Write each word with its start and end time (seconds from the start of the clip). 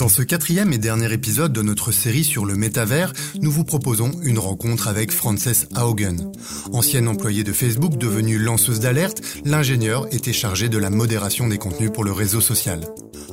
Dans 0.00 0.08
ce 0.08 0.22
quatrième 0.22 0.72
et 0.72 0.78
dernier 0.78 1.12
épisode 1.12 1.52
de 1.52 1.60
notre 1.60 1.92
série 1.92 2.24
sur 2.24 2.46
le 2.46 2.54
métavers, 2.54 3.12
nous 3.42 3.50
vous 3.50 3.64
proposons 3.64 4.12
une 4.22 4.38
rencontre 4.38 4.88
avec 4.88 5.12
Frances 5.12 5.66
Haugen. 5.76 6.32
Ancienne 6.72 7.06
employée 7.06 7.44
de 7.44 7.52
Facebook 7.52 7.98
devenue 7.98 8.38
lanceuse 8.38 8.80
d'alerte, 8.80 9.20
l'ingénieur 9.44 10.06
était 10.10 10.32
chargé 10.32 10.70
de 10.70 10.78
la 10.78 10.88
modération 10.88 11.48
des 11.48 11.58
contenus 11.58 11.90
pour 11.92 12.04
le 12.04 12.12
réseau 12.12 12.40
social. 12.40 12.80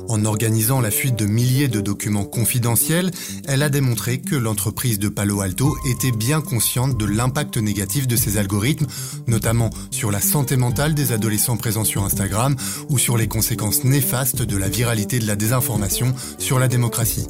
En 0.08 0.24
organisant 0.24 0.80
la 0.80 0.90
fuite 0.90 1.16
de 1.16 1.26
milliers 1.26 1.68
de 1.68 1.80
documents 1.80 2.24
confidentiels, 2.24 3.10
elle 3.46 3.62
a 3.62 3.68
démontré 3.68 4.20
que 4.20 4.36
l'entreprise 4.36 4.98
de 4.98 5.10
Palo 5.10 5.42
Alto 5.42 5.76
était 5.86 6.12
bien 6.12 6.40
consciente 6.40 6.96
de 6.96 7.04
l'impact 7.04 7.58
négatif 7.58 8.08
de 8.08 8.16
ses 8.16 8.38
algorithmes, 8.38 8.86
notamment 9.26 9.68
sur 9.90 10.10
la 10.10 10.22
santé 10.22 10.56
mentale 10.56 10.94
des 10.94 11.12
adolescents 11.12 11.58
présents 11.58 11.84
sur 11.84 12.04
Instagram 12.04 12.56
ou 12.88 12.98
sur 12.98 13.18
les 13.18 13.28
conséquences 13.28 13.84
néfastes 13.84 14.42
de 14.42 14.56
la 14.56 14.68
viralité 14.68 15.18
de 15.18 15.26
la 15.26 15.36
désinformation 15.36 16.14
sur 16.38 16.57
la 16.58 16.68
démocratie. 16.68 17.26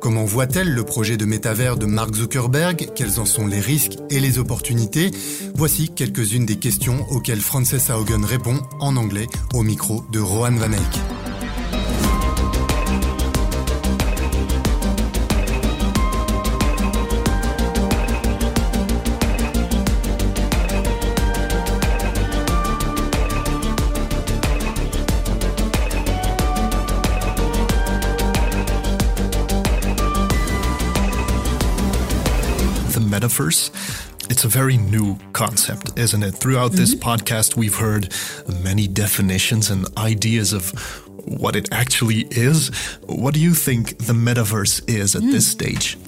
Comment 0.00 0.24
voit-elle 0.24 0.72
le 0.72 0.84
projet 0.84 1.16
de 1.16 1.24
métavers 1.24 1.76
de 1.76 1.86
Mark 1.86 2.14
Zuckerberg? 2.14 2.90
Quels 2.94 3.20
en 3.20 3.26
sont 3.26 3.46
les 3.46 3.60
risques 3.60 3.98
et 4.08 4.20
les 4.20 4.38
opportunités? 4.38 5.10
Voici 5.54 5.90
quelques-unes 5.90 6.46
des 6.46 6.56
questions 6.56 7.06
auxquelles 7.10 7.40
Frances 7.40 7.90
Haugen 7.90 8.24
répond 8.24 8.60
en 8.80 8.96
anglais 8.96 9.26
au 9.52 9.62
micro 9.62 10.04
de 10.10 10.20
Rohan 10.20 10.52
Van 10.52 10.72
Eyck. 10.72 11.19
Metaverse. 33.40 34.30
It's 34.30 34.44
a 34.44 34.48
very 34.48 34.76
new 34.76 35.18
concept, 35.32 35.98
isn't 35.98 36.22
it? 36.22 36.32
Throughout 36.32 36.72
this 36.72 36.94
mm-hmm. 36.94 37.08
podcast, 37.08 37.56
we've 37.56 37.76
heard 37.76 38.12
many 38.62 38.86
definitions 38.86 39.70
and 39.70 39.86
ideas 39.98 40.52
of 40.52 40.70
what 41.26 41.56
it 41.56 41.68
actually 41.72 42.26
is. 42.30 42.68
What 43.06 43.34
do 43.34 43.40
you 43.40 43.54
think 43.54 43.98
the 43.98 44.12
metaverse 44.12 44.88
is 44.88 45.16
at 45.16 45.22
mm. 45.22 45.32
this 45.32 45.46
stage? 45.46 45.98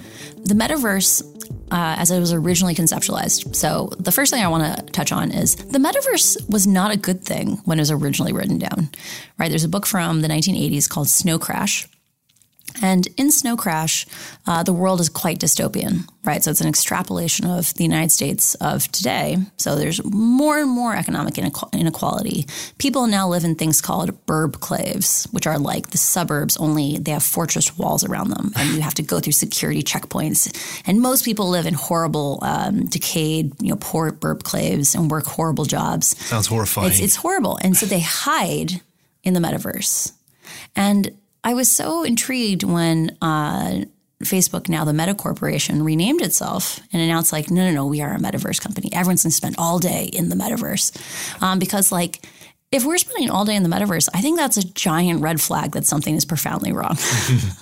The 0.45 0.55
metaverse 0.55 1.29
uh, 1.71 1.97
as 1.99 2.11
it 2.11 2.21
was 2.21 2.33
originally 2.33 2.75
conceptualized. 2.75 3.57
So, 3.57 3.91
the 3.99 4.13
first 4.13 4.33
thing 4.33 4.43
I 4.43 4.49
want 4.49 4.77
to 4.77 4.83
touch 4.93 5.11
on 5.11 5.33
is 5.33 5.57
the 5.57 5.79
metaverse 5.79 6.51
was 6.51 6.67
not 6.67 6.91
a 6.91 6.99
good 6.99 7.25
thing 7.25 7.63
when 7.65 7.79
it 7.79 7.83
was 7.83 7.91
originally 7.91 8.33
written 8.33 8.59
down, 8.59 8.91
right? 9.39 9.49
There's 9.49 9.65
a 9.65 9.71
book 9.71 9.87
from 9.87 10.21
the 10.21 10.29
1980s 10.29 10.89
called 10.89 11.09
Snow 11.09 11.39
Crash, 11.39 11.89
and 12.81 13.09
in 13.17 13.31
Snow 13.31 13.57
Crash, 13.57 14.07
uh, 14.47 14.63
the 14.63 14.73
world 14.73 15.01
is 15.01 15.09
quite 15.09 15.39
dystopian, 15.39 16.09
right? 16.25 16.43
So 16.43 16.51
it's 16.51 16.61
an 16.61 16.69
extrapolation 16.69 17.47
of 17.47 17.75
the 17.75 17.85
United 17.85 18.11
States 18.11 18.55
of 18.57 18.91
today. 18.93 19.37
So 19.57 19.77
there's 19.77 20.03
more 20.05 20.59
and 20.59 20.71
more 20.71 20.95
economic 20.95 21.39
inequality. 21.39 22.47
People 22.79 23.07
now 23.07 23.29
live 23.29 23.45
in 23.45 23.55
things 23.55 23.81
called 23.81 24.11
burbclaves, 24.27 25.33
which 25.33 25.47
are 25.47 25.59
like 25.59 25.91
the 25.91 25.99
suburbs, 25.99 26.57
only 26.57 26.99
they 26.99 27.13
have 27.13 27.23
fortress 27.23 27.77
walls 27.77 28.05
around 28.05 28.31
them, 28.31 28.53
and 28.57 28.75
you 28.75 28.81
have 28.81 28.95
to 28.95 29.03
go 29.03 29.21
through 29.21 29.33
security 29.33 29.83
checkpoints. 29.83 30.83
And 30.87 31.01
most 31.01 31.25
people 31.25 31.49
live 31.49 31.67
in 31.67 31.75
horrible, 31.75 32.39
um, 32.43 32.87
decayed, 32.87 33.53
you 33.61 33.71
know, 33.71 33.79
poor 33.81 34.11
burbclaves 34.13 34.95
and 34.95 35.11
work 35.11 35.27
horrible 35.27 35.65
jobs. 35.65 36.17
Sounds 36.19 36.47
horrifying. 36.47 36.91
It's, 36.91 37.01
it's 37.01 37.17
horrible, 37.17 37.59
and 37.63 37.77
so 37.77 37.87
they 37.87 38.01
hide 38.01 38.81
in 39.23 39.35
the 39.35 39.41
metaverse. 39.41 40.13
And 40.75 41.11
I 41.45 41.55
was 41.55 41.71
so 41.71 42.03
intrigued 42.05 42.63
when 42.63 43.17
uh, 43.21 43.83
Facebook, 44.23 44.69
now 44.69 44.85
the 44.85 44.93
Meta 44.93 45.15
Corporation, 45.15 45.85
renamed 45.85 46.23
itself 46.23 46.81
and 46.93 47.03
announced, 47.03 47.33
like, 47.33 47.51
no, 47.51 47.69
no, 47.69 47.75
no, 47.75 47.87
we 47.87 48.01
are 48.01 48.15
a 48.15 48.19
metaverse 48.19 48.61
company. 48.61 48.91
Everyone's 48.93 49.25
going 49.25 49.31
to 49.31 49.37
spend 49.37 49.57
all 49.59 49.79
day 49.79 50.05
in 50.05 50.29
the 50.29 50.37
metaverse. 50.37 51.43
Um, 51.43 51.59
because, 51.59 51.91
like, 51.91 52.25
if 52.71 52.85
we're 52.85 52.99
spending 52.99 53.31
all 53.31 53.45
day 53.45 53.57
in 53.57 53.63
the 53.63 53.69
metaverse, 53.69 54.09
I 54.15 54.21
think 54.21 54.39
that's 54.39 54.57
a 54.57 54.65
giant 54.65 55.21
red 55.21 55.41
flag 55.41 55.73
that 55.73 55.85
something 55.85 56.15
is 56.15 56.25
profoundly 56.25 56.73
wrong. 56.73 56.97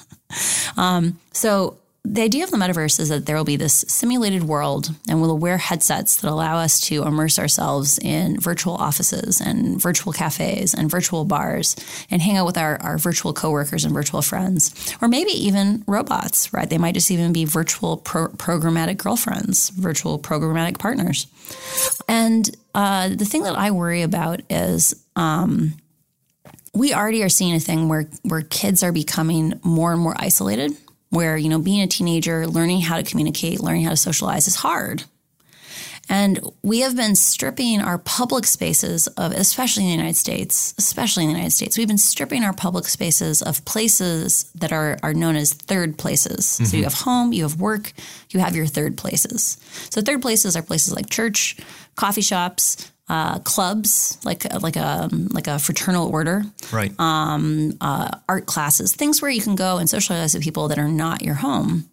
um, 0.76 1.18
so 1.32 1.78
the 2.02 2.22
idea 2.22 2.44
of 2.44 2.50
the 2.50 2.56
metaverse 2.56 2.98
is 2.98 3.10
that 3.10 3.26
there 3.26 3.36
will 3.36 3.44
be 3.44 3.56
this 3.56 3.84
simulated 3.86 4.42
world 4.44 4.90
and 5.06 5.20
we'll 5.20 5.36
wear 5.36 5.58
headsets 5.58 6.16
that 6.16 6.30
allow 6.30 6.56
us 6.56 6.80
to 6.80 7.02
immerse 7.02 7.38
ourselves 7.38 7.98
in 7.98 8.40
virtual 8.40 8.74
offices 8.74 9.40
and 9.40 9.80
virtual 9.80 10.12
cafes 10.12 10.72
and 10.72 10.90
virtual 10.90 11.26
bars 11.26 11.76
and 12.10 12.22
hang 12.22 12.38
out 12.38 12.46
with 12.46 12.56
our, 12.56 12.80
our 12.80 12.96
virtual 12.96 13.34
coworkers 13.34 13.84
and 13.84 13.92
virtual 13.92 14.22
friends. 14.22 14.96
Or 15.02 15.08
maybe 15.08 15.32
even 15.32 15.84
robots 15.86 16.52
right? 16.54 16.68
They 16.68 16.78
might 16.78 16.94
just 16.94 17.10
even 17.10 17.34
be 17.34 17.44
virtual 17.44 17.98
pro- 17.98 18.28
programmatic 18.28 18.96
girlfriends 18.96 19.68
virtual 19.70 20.18
programmatic 20.18 20.78
partners. 20.78 21.26
And 22.08 22.48
uh, 22.74 23.10
the 23.10 23.24
thing 23.24 23.42
that 23.42 23.58
i 23.58 23.70
worry 23.72 24.02
about 24.02 24.40
is 24.48 24.94
um, 25.16 25.74
we 26.72 26.94
already 26.94 27.22
are 27.22 27.28
seeing 27.28 27.54
a 27.54 27.60
thing 27.60 27.88
where 27.88 28.08
where 28.22 28.42
kids 28.42 28.82
are 28.82 28.92
becoming 28.92 29.60
more 29.62 29.92
and 29.92 30.00
more 30.00 30.14
isolated 30.18 30.76
where, 31.10 31.36
you 31.36 31.48
know, 31.48 31.58
being 31.58 31.82
a 31.82 31.86
teenager, 31.86 32.46
learning 32.46 32.80
how 32.80 32.96
to 32.96 33.02
communicate, 33.02 33.60
learning 33.60 33.84
how 33.84 33.90
to 33.90 33.96
socialize 33.96 34.46
is 34.46 34.56
hard. 34.56 35.04
And 36.08 36.40
we 36.62 36.80
have 36.80 36.96
been 36.96 37.14
stripping 37.14 37.80
our 37.80 37.96
public 37.96 38.44
spaces 38.44 39.06
of, 39.06 39.30
especially 39.30 39.84
in 39.84 39.90
the 39.90 39.96
United 39.96 40.16
States, 40.16 40.74
especially 40.76 41.22
in 41.22 41.28
the 41.28 41.36
United 41.36 41.52
States, 41.52 41.78
we've 41.78 41.86
been 41.86 41.98
stripping 41.98 42.42
our 42.42 42.52
public 42.52 42.86
spaces 42.86 43.42
of 43.42 43.64
places 43.64 44.50
that 44.56 44.72
are, 44.72 44.98
are 45.04 45.14
known 45.14 45.36
as 45.36 45.52
third 45.52 45.98
places. 45.98 46.46
Mm-hmm. 46.46 46.64
So 46.64 46.76
you 46.78 46.82
have 46.82 46.94
home, 46.94 47.32
you 47.32 47.44
have 47.44 47.60
work, 47.60 47.92
you 48.30 48.40
have 48.40 48.56
your 48.56 48.66
third 48.66 48.98
places. 48.98 49.56
So 49.90 50.00
third 50.00 50.20
places 50.20 50.56
are 50.56 50.62
places 50.62 50.96
like 50.96 51.10
church, 51.10 51.56
coffee 51.94 52.22
shops, 52.22 52.90
uh, 53.10 53.40
clubs, 53.40 54.18
like 54.24 54.44
like 54.62 54.76
a 54.76 55.08
like 55.10 55.48
a 55.48 55.58
fraternal 55.58 56.08
order, 56.08 56.44
right? 56.70 56.92
Um, 57.00 57.76
uh, 57.80 58.08
art 58.28 58.46
classes, 58.46 58.94
things 58.94 59.20
where 59.20 59.32
you 59.32 59.42
can 59.42 59.56
go 59.56 59.78
and 59.78 59.90
socialize 59.90 60.32
with 60.32 60.44
people 60.44 60.68
that 60.68 60.78
are 60.78 60.86
not 60.86 61.20
your 61.20 61.34
home. 61.34 61.90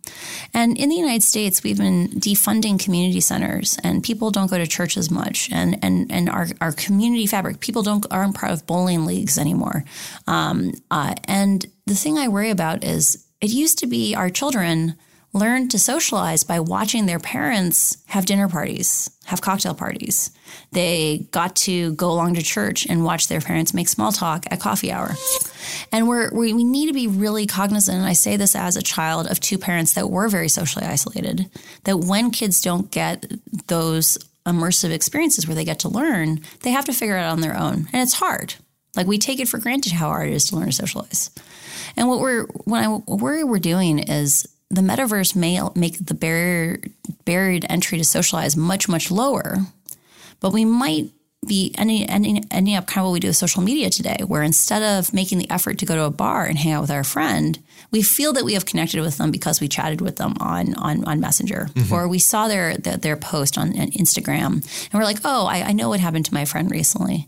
And 0.54 0.78
in 0.78 0.90
the 0.90 0.96
United 0.96 1.24
States, 1.24 1.64
we've 1.64 1.80
been 1.80 2.10
defunding 2.10 2.80
community 2.80 3.20
centers, 3.20 3.80
and 3.84 4.04
people 4.04 4.30
don't 4.30 4.52
go 4.52 4.60
to 4.60 4.68
church 4.68 4.96
as 4.96 5.10
much. 5.10 5.50
And 5.52 5.84
and 5.84 6.12
and 6.12 6.30
our, 6.30 6.50
our 6.62 6.72
community 6.72 7.26
fabric, 7.26 7.62
people 7.62 7.82
don't 7.82 8.06
aren't 8.12 8.36
part 8.36 8.52
of 8.52 8.68
bowling 8.68 9.08
leagues 9.08 9.40
anymore. 9.40 9.86
Um, 10.28 10.74
uh, 10.92 11.16
and 11.24 11.66
the 11.88 11.96
thing 11.96 12.20
I 12.20 12.28
worry 12.28 12.52
about 12.52 12.84
is 12.84 13.26
it 13.42 13.50
used 13.50 13.80
to 13.80 13.88
be 13.88 14.14
our 14.14 14.30
children 14.30 14.94
learned 15.34 15.72
to 15.72 15.80
socialize 15.80 16.44
by 16.44 16.60
watching 16.60 17.06
their 17.06 17.20
parents 17.20 17.98
have 18.08 18.26
dinner 18.26 18.48
parties, 18.48 19.10
have 19.26 19.42
cocktail 19.42 19.76
parties. 19.76 20.32
They 20.72 21.28
got 21.32 21.56
to 21.58 21.94
go 21.94 22.12
along 22.12 22.36
to 22.36 22.42
church 22.42 22.88
and 22.88 23.04
watch 23.04 23.28
their 23.28 23.42
parents 23.42 23.74
make 23.74 23.88
small 23.88 24.12
talk 24.12 24.46
at 24.50 24.60
coffee 24.60 24.92
hour. 24.92 25.16
And 25.92 26.08
we're, 26.08 26.32
we, 26.34 26.54
we 26.54 26.64
need 26.64 26.88
to 26.88 26.94
be 26.94 27.08
really 27.08 27.46
cognizant, 27.46 27.98
and 27.98 28.08
I 28.08 28.14
say 28.14 28.38
this 28.38 28.56
as 28.56 28.78
a 28.78 28.82
child 28.82 29.28
of 29.30 29.40
two 29.40 29.58
parents 29.58 29.94
that 29.94 30.10
were 30.10 30.30
very 30.30 30.50
socially 30.50 30.86
isolated, 30.86 31.50
that 31.84 31.98
when 31.98 32.32
kids 32.32 32.62
don't 32.62 32.90
get 32.90 33.26
those 33.68 34.18
immersive 34.46 34.92
experiences 34.92 35.46
where 35.46 35.56
they 35.56 35.66
get 35.66 35.80
to 35.80 35.90
learn, 35.90 36.40
they 36.64 36.72
have 36.72 36.86
to 36.86 36.94
figure 36.94 37.18
it 37.18 37.22
out 37.22 37.34
on 37.34 37.42
their 37.42 37.58
own. 37.58 37.88
And 37.92 38.02
it's 38.02 38.14
hard. 38.14 38.56
Like 38.96 39.08
we 39.08 39.18
take 39.18 39.40
it 39.40 39.48
for 39.48 39.60
granted 39.60 39.92
how 39.92 40.08
hard 40.08 40.30
it 40.30 40.34
is 40.34 40.50
to 40.50 40.56
learn 40.56 40.68
to 40.68 40.72
socialize. 40.72 41.30
And 41.96 42.08
what 42.08 42.20
we're 42.20 42.46
what 42.66 42.84
I 42.84 42.88
worry 42.88 43.44
we're 43.44 43.60
doing 43.60 44.00
is 44.00 44.48
the 44.70 44.82
metaverse 44.82 45.36
may 45.36 45.62
make 45.76 46.06
the 46.06 46.14
barrier 46.14 46.82
barrier 47.26 47.60
to 47.60 47.72
entry 47.72 47.98
to 47.98 48.04
socialize 48.04 48.58
much 48.58 48.90
much 48.90 49.10
lower, 49.12 49.60
but 50.40 50.54
we 50.54 50.66
might 50.66 51.12
be 51.48 51.74
ending, 51.78 52.04
ending, 52.04 52.46
ending 52.52 52.76
up 52.76 52.88
kind 52.88 53.04
of 53.04 53.10
what 53.10 53.14
we 53.14 53.20
do 53.20 53.28
with 53.28 53.38
social 53.38 53.62
media 53.62 53.90
today, 53.90 54.18
where 54.26 54.44
instead 54.44 54.84
of 54.84 55.14
making 55.14 55.38
the 55.38 55.50
effort 55.50 55.78
to 55.80 55.86
go 55.86 55.96
to 55.96 56.04
a 56.04 56.12
bar 56.12 56.46
and 56.46 56.58
hang 56.58 56.74
out 56.74 56.82
with 56.82 56.92
our 56.92 57.04
friend, 57.04 57.60
we 57.92 58.02
feel 58.02 58.34
that 58.34 58.44
we 58.44 58.54
have 58.54 58.66
connected 58.66 59.02
with 59.02 59.18
them 59.18 59.32
because 59.32 59.62
we 59.62 59.68
chatted 59.68 60.02
with 60.02 60.18
them 60.18 60.36
on 60.40 60.74
on, 60.76 61.04
on 61.06 61.20
Messenger. 61.20 61.70
Mm-hmm. 61.74 61.94
or 61.94 62.08
we 62.08 62.20
saw 62.20 62.48
their, 62.48 62.78
their, 62.78 62.98
their 62.98 63.18
post 63.18 63.58
on, 63.58 63.70
on, 63.80 63.92
Instagram. 63.92 64.54
And 64.56 64.94
we're 64.94 65.04
like, 65.04 65.20
oh, 65.24 65.46
I, 65.46 65.70
I 65.70 65.72
know 65.72 65.90
what 65.90 66.00
happened 66.00 66.26
to 66.26 66.34
my 66.34 66.46
friend 66.46 66.70
recently, 66.70 67.28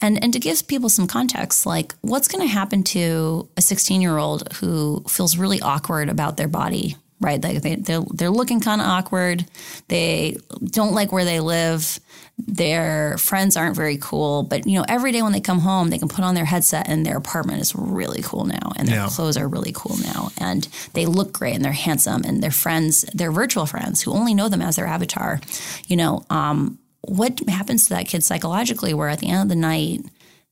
and 0.00 0.22
and 0.22 0.32
to 0.32 0.38
give 0.38 0.66
people 0.66 0.88
some 0.88 1.06
context, 1.06 1.66
like 1.66 1.94
what's 2.00 2.28
going 2.28 2.46
to 2.46 2.52
happen 2.52 2.82
to 2.84 3.48
a 3.56 3.62
16 3.62 4.00
year 4.00 4.18
old 4.18 4.52
who 4.54 5.04
feels 5.08 5.36
really 5.36 5.60
awkward 5.60 6.08
about 6.08 6.36
their 6.36 6.48
body 6.48 6.96
right? 7.20 7.40
They, 7.40 7.58
they, 7.58 7.74
they're, 7.76 8.02
they're 8.12 8.30
looking 8.30 8.60
kind 8.60 8.80
of 8.80 8.86
awkward. 8.86 9.44
They 9.88 10.38
don't 10.64 10.94
like 10.94 11.12
where 11.12 11.24
they 11.24 11.40
live. 11.40 12.00
Their 12.38 13.18
friends 13.18 13.56
aren't 13.56 13.76
very 13.76 13.98
cool. 14.00 14.42
But, 14.42 14.66
you 14.66 14.78
know, 14.78 14.84
every 14.88 15.12
day 15.12 15.20
when 15.20 15.32
they 15.32 15.40
come 15.40 15.58
home, 15.58 15.90
they 15.90 15.98
can 15.98 16.08
put 16.08 16.24
on 16.24 16.34
their 16.34 16.46
headset 16.46 16.88
and 16.88 17.04
their 17.04 17.18
apartment 17.18 17.60
is 17.60 17.74
really 17.74 18.22
cool 18.22 18.46
now. 18.46 18.72
And 18.76 18.88
their 18.88 18.96
yeah. 18.96 19.08
clothes 19.08 19.36
are 19.36 19.46
really 19.46 19.72
cool 19.74 19.98
now. 19.98 20.30
And 20.38 20.66
they 20.94 21.04
look 21.04 21.32
great 21.32 21.54
and 21.54 21.64
they're 21.64 21.72
handsome. 21.72 22.22
And 22.24 22.42
their 22.42 22.50
friends, 22.50 23.02
their 23.14 23.30
virtual 23.30 23.66
friends 23.66 24.00
who 24.00 24.12
only 24.12 24.32
know 24.32 24.48
them 24.48 24.62
as 24.62 24.76
their 24.76 24.86
avatar, 24.86 25.40
you 25.86 25.96
know, 25.96 26.24
um, 26.30 26.78
what 27.02 27.40
happens 27.48 27.84
to 27.84 27.94
that 27.94 28.08
kid 28.08 28.24
psychologically 28.24 28.94
where 28.94 29.08
at 29.08 29.18
the 29.18 29.28
end 29.28 29.42
of 29.42 29.48
the 29.48 29.56
night, 29.56 30.00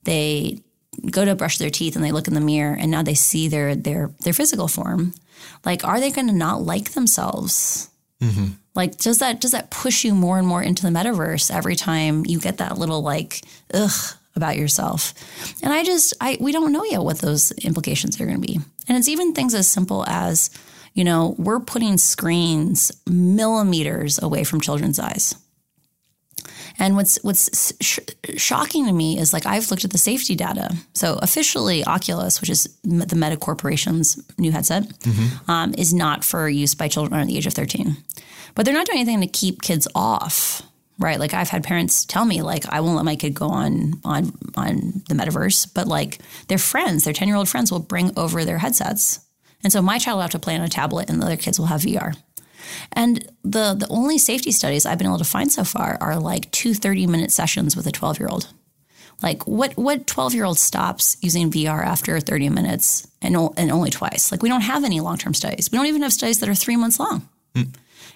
they 0.04 0.60
go 1.10 1.24
to 1.24 1.34
brush 1.34 1.58
their 1.58 1.70
teeth 1.70 1.96
and 1.96 2.04
they 2.04 2.12
look 2.12 2.28
in 2.28 2.34
the 2.34 2.40
mirror 2.40 2.76
and 2.78 2.90
now 2.90 3.02
they 3.02 3.14
see 3.14 3.48
their 3.48 3.74
their 3.74 4.10
their 4.20 4.32
physical 4.32 4.68
form, 4.68 5.14
like 5.64 5.84
are 5.84 6.00
they 6.00 6.10
going 6.10 6.28
to 6.28 6.32
not 6.32 6.62
like 6.62 6.92
themselves? 6.92 7.90
Mm-hmm. 8.20 8.52
Like 8.74 8.98
does 8.98 9.18
that 9.18 9.40
does 9.40 9.52
that 9.52 9.70
push 9.70 10.04
you 10.04 10.14
more 10.14 10.38
and 10.38 10.46
more 10.46 10.62
into 10.62 10.82
the 10.82 10.90
metaverse 10.90 11.54
every 11.54 11.76
time 11.76 12.24
you 12.26 12.40
get 12.40 12.58
that 12.58 12.78
little 12.78 13.02
like 13.02 13.42
ugh 13.72 14.16
about 14.34 14.56
yourself? 14.56 15.14
And 15.62 15.72
I 15.72 15.84
just 15.84 16.14
I 16.20 16.36
we 16.40 16.52
don't 16.52 16.72
know 16.72 16.84
yet 16.84 17.02
what 17.02 17.18
those 17.18 17.52
implications 17.52 18.20
are 18.20 18.26
going 18.26 18.40
to 18.40 18.46
be. 18.46 18.60
And 18.88 18.96
it's 18.96 19.08
even 19.08 19.34
things 19.34 19.54
as 19.54 19.68
simple 19.68 20.04
as 20.06 20.50
you 20.94 21.04
know, 21.04 21.36
we're 21.38 21.60
putting 21.60 21.96
screens 21.96 22.90
millimeters 23.06 24.20
away 24.20 24.42
from 24.42 24.60
children's 24.60 24.98
eyes. 24.98 25.36
And 26.78 26.96
what's 26.96 27.18
what's 27.22 27.72
sh- 27.80 27.98
shocking 28.36 28.86
to 28.86 28.92
me 28.92 29.18
is 29.18 29.32
like 29.32 29.46
I've 29.46 29.70
looked 29.70 29.84
at 29.84 29.90
the 29.90 29.98
safety 29.98 30.34
data. 30.34 30.74
So 30.94 31.18
officially, 31.22 31.84
Oculus, 31.84 32.40
which 32.40 32.50
is 32.50 32.64
the 32.82 33.16
Meta 33.16 33.36
Corporation's 33.36 34.18
new 34.38 34.52
headset, 34.52 34.84
mm-hmm. 34.84 35.50
um, 35.50 35.74
is 35.76 35.92
not 35.92 36.24
for 36.24 36.48
use 36.48 36.74
by 36.74 36.88
children 36.88 37.20
under 37.20 37.26
the 37.26 37.36
age 37.36 37.46
of 37.46 37.54
thirteen. 37.54 37.96
But 38.54 38.64
they're 38.64 38.74
not 38.74 38.86
doing 38.86 39.00
anything 39.00 39.20
to 39.20 39.26
keep 39.26 39.62
kids 39.62 39.86
off, 39.94 40.62
right? 40.98 41.18
Like 41.18 41.34
I've 41.34 41.48
had 41.48 41.62
parents 41.62 42.04
tell 42.04 42.24
me, 42.24 42.42
like 42.42 42.66
I 42.68 42.80
won't 42.80 42.96
let 42.96 43.04
my 43.04 43.16
kid 43.16 43.34
go 43.34 43.48
on 43.48 44.00
on 44.04 44.32
on 44.56 45.02
the 45.08 45.14
metaverse, 45.14 45.72
but 45.74 45.86
like 45.86 46.18
their 46.48 46.58
friends, 46.58 47.04
their 47.04 47.12
ten 47.12 47.28
year 47.28 47.36
old 47.36 47.48
friends, 47.48 47.70
will 47.70 47.80
bring 47.80 48.12
over 48.16 48.44
their 48.44 48.58
headsets 48.58 49.20
and 49.64 49.72
so 49.72 49.82
my 49.82 49.98
child 49.98 50.16
will 50.16 50.22
have 50.22 50.30
to 50.30 50.38
play 50.38 50.56
on 50.56 50.62
a 50.62 50.68
tablet 50.68 51.10
and 51.10 51.20
the 51.20 51.26
other 51.26 51.36
kids 51.36 51.58
will 51.58 51.66
have 51.66 51.82
VR. 51.82 52.16
And 52.92 53.26
the 53.42 53.74
the 53.74 53.86
only 53.90 54.18
safety 54.18 54.52
studies 54.52 54.86
I've 54.86 54.98
been 54.98 55.06
able 55.06 55.18
to 55.18 55.24
find 55.24 55.50
so 55.50 55.64
far 55.64 55.98
are 56.00 56.18
like 56.18 56.50
two 56.50 56.74
30 56.74 57.06
minute 57.06 57.30
sessions 57.30 57.76
with 57.76 57.86
a 57.86 57.92
12 57.92 58.18
year 58.18 58.28
old. 58.28 58.52
Like 59.22 59.46
what 59.46 59.76
what 59.76 60.06
12 60.06 60.34
year 60.34 60.44
old 60.44 60.58
stops 60.58 61.16
using 61.20 61.50
VR 61.50 61.84
after 61.84 62.20
30 62.20 62.50
minutes 62.50 63.06
and, 63.20 63.36
and 63.56 63.70
only 63.70 63.90
twice? 63.90 64.30
Like 64.30 64.42
we 64.42 64.48
don't 64.48 64.60
have 64.60 64.84
any 64.84 65.00
long 65.00 65.18
term 65.18 65.34
studies. 65.34 65.70
We 65.70 65.78
don't 65.78 65.86
even 65.86 66.02
have 66.02 66.12
studies 66.12 66.40
that 66.40 66.48
are 66.48 66.54
three 66.54 66.76
months 66.76 67.00
long. 67.00 67.28
Mm. 67.54 67.74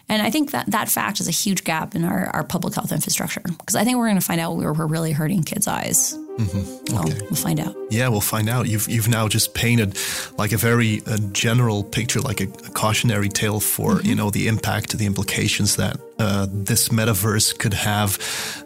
And 0.08 0.22
I 0.22 0.30
think 0.30 0.50
that 0.50 0.70
that 0.70 0.88
fact 0.88 1.20
is 1.20 1.28
a 1.28 1.32
huge 1.32 1.64
gap 1.64 1.94
in 1.94 2.04
our, 2.04 2.26
our 2.26 2.44
public 2.44 2.74
health 2.74 2.92
infrastructure 2.92 3.40
because 3.40 3.74
I 3.74 3.84
think 3.84 3.98
we're 3.98 4.08
going 4.08 4.20
to 4.20 4.24
find 4.24 4.40
out 4.40 4.56
where 4.56 4.72
we're 4.72 4.86
really 4.86 5.12
hurting 5.12 5.42
kids' 5.42 5.66
eyes. 5.66 6.14
Mm-hmm. 6.38 6.96
Okay. 6.96 7.12
Well, 7.12 7.26
we'll 7.30 7.36
find 7.36 7.60
out. 7.60 7.76
Yeah, 7.90 8.08
we'll 8.08 8.20
find 8.22 8.48
out. 8.48 8.66
You've 8.66 8.88
you've 8.88 9.08
now 9.08 9.28
just 9.28 9.52
painted 9.52 9.98
like 10.38 10.52
a 10.52 10.56
very 10.56 11.02
uh, 11.06 11.18
general 11.32 11.84
picture, 11.84 12.20
like 12.20 12.40
a, 12.40 12.44
a 12.44 12.70
cautionary 12.70 13.28
tale 13.28 13.60
for 13.60 13.96
mm-hmm. 13.96 14.06
you 14.06 14.14
know 14.14 14.30
the 14.30 14.48
impact, 14.48 14.96
the 14.96 15.04
implications 15.04 15.76
that 15.76 16.00
uh, 16.18 16.46
this 16.50 16.88
metaverse 16.88 17.58
could 17.58 17.74
have, 17.74 18.18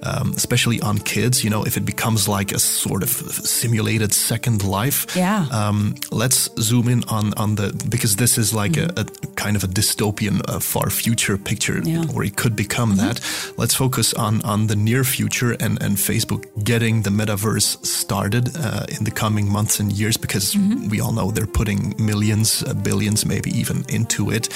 um, 0.03 0.33
especially 0.37 0.81
on 0.81 0.99
kids. 0.99 1.43
You 1.43 1.51
know, 1.51 1.65
if 1.65 1.77
it 1.77 1.85
becomes 1.85 2.29
like 2.29 2.53
a 2.53 2.61
sort 2.61 3.03
of 3.03 3.11
simulated 3.11 4.13
second 4.13 4.63
life. 4.63 5.17
Yeah. 5.17 5.47
Um, 5.51 5.97
let's 6.13 6.49
zoom 6.61 6.89
in 6.89 7.03
on 7.09 7.35
on 7.35 7.57
the 7.57 7.73
because 7.89 8.15
this 8.15 8.39
is 8.39 8.55
like 8.55 8.73
mm-hmm. 8.73 8.97
a, 8.97 9.03
a, 9.03 9.35
kind 9.35 9.57
of 9.57 9.65
a 9.65 9.69
dystopian, 9.69 10.41
uh, 10.49 10.61
far 10.61 10.89
future 10.89 11.37
picture, 11.37 11.81
yeah. 11.83 12.05
or 12.15 12.23
it 12.23 12.37
could 12.37 12.55
become 12.55 12.91
mm-hmm. 12.91 13.09
that. 13.09 13.21
Let's 13.57 13.75
focus 13.75 14.15
on 14.15 14.41
on 14.43 14.69
the 14.69 14.77
near 14.77 15.03
future 15.03 15.57
and 15.59 15.83
and 15.83 15.97
Facebook 15.97 16.45
getting 16.63 17.03
the 17.03 17.11
metaverse 17.11 17.56
started 17.65 18.57
uh, 18.57 18.87
in 18.89 19.05
the 19.05 19.11
coming 19.11 19.51
months 19.51 19.81
and 19.81 19.93
years 19.93 20.17
because 20.17 20.55
mm-hmm. 20.55 20.89
we 20.89 21.01
all 21.01 21.13
know 21.13 21.31
they're 21.31 21.47
putting 21.47 21.95
millions, 21.99 22.63
uh, 22.63 22.75
billions, 22.75 23.25
maybe 23.25 23.51
even 23.51 23.85
into 23.89 24.31
it. 24.31 24.49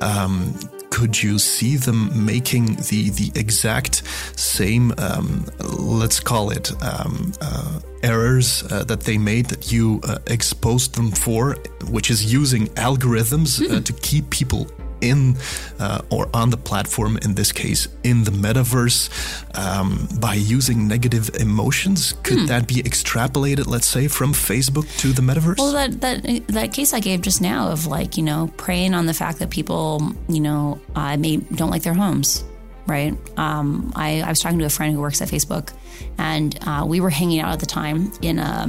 Um, 0.00 0.54
could 0.90 1.22
you 1.22 1.38
see 1.38 1.76
them 1.76 2.26
making 2.26 2.76
the 2.90 3.10
the 3.10 3.32
exact 3.34 4.02
same 4.36 4.92
um, 4.98 5.46
let's 5.60 6.20
call 6.20 6.50
it 6.50 6.70
um, 6.82 7.32
uh, 7.40 7.80
errors 8.02 8.62
uh, 8.70 8.84
that 8.84 9.00
they 9.00 9.16
made 9.16 9.46
that 9.46 9.72
you 9.72 10.00
uh, 10.04 10.18
exposed 10.26 10.94
them 10.94 11.10
for 11.10 11.56
which 11.88 12.10
is 12.10 12.30
using 12.30 12.66
algorithms 12.74 13.58
mm. 13.58 13.82
to 13.82 13.92
keep 13.94 14.28
people 14.28 14.66
in 15.02 15.36
uh, 15.78 16.00
or 16.10 16.28
on 16.32 16.50
the 16.50 16.56
platform, 16.56 17.18
in 17.18 17.34
this 17.34 17.52
case, 17.52 17.88
in 18.02 18.24
the 18.24 18.30
metaverse, 18.30 19.10
um, 19.56 20.08
by 20.20 20.34
using 20.34 20.88
negative 20.88 21.30
emotions? 21.40 22.14
Could 22.22 22.40
hmm. 22.40 22.46
that 22.46 22.66
be 22.66 22.76
extrapolated, 22.76 23.66
let's 23.66 23.86
say, 23.86 24.08
from 24.08 24.32
Facebook 24.32 24.86
to 24.98 25.12
the 25.12 25.22
metaverse? 25.22 25.58
Well, 25.58 25.72
that, 25.72 26.00
that, 26.00 26.46
that 26.48 26.72
case 26.72 26.94
I 26.94 27.00
gave 27.00 27.20
just 27.20 27.40
now 27.40 27.68
of 27.68 27.86
like, 27.86 28.16
you 28.16 28.22
know, 28.22 28.50
preying 28.56 28.94
on 28.94 29.06
the 29.06 29.14
fact 29.14 29.38
that 29.40 29.50
people, 29.50 30.12
you 30.28 30.40
know, 30.40 30.80
uh, 30.94 31.16
may, 31.16 31.36
don't 31.36 31.70
like 31.70 31.82
their 31.82 31.94
homes 31.94 32.44
right? 32.86 33.16
Um, 33.38 33.92
I, 33.94 34.22
I, 34.22 34.28
was 34.28 34.40
talking 34.40 34.58
to 34.58 34.64
a 34.64 34.68
friend 34.68 34.92
who 34.92 35.00
works 35.00 35.22
at 35.22 35.28
Facebook, 35.28 35.72
and 36.18 36.58
uh, 36.66 36.84
we 36.86 37.00
were 37.00 37.10
hanging 37.10 37.40
out 37.40 37.52
at 37.52 37.60
the 37.60 37.66
time 37.66 38.12
in 38.22 38.40
a 38.40 38.66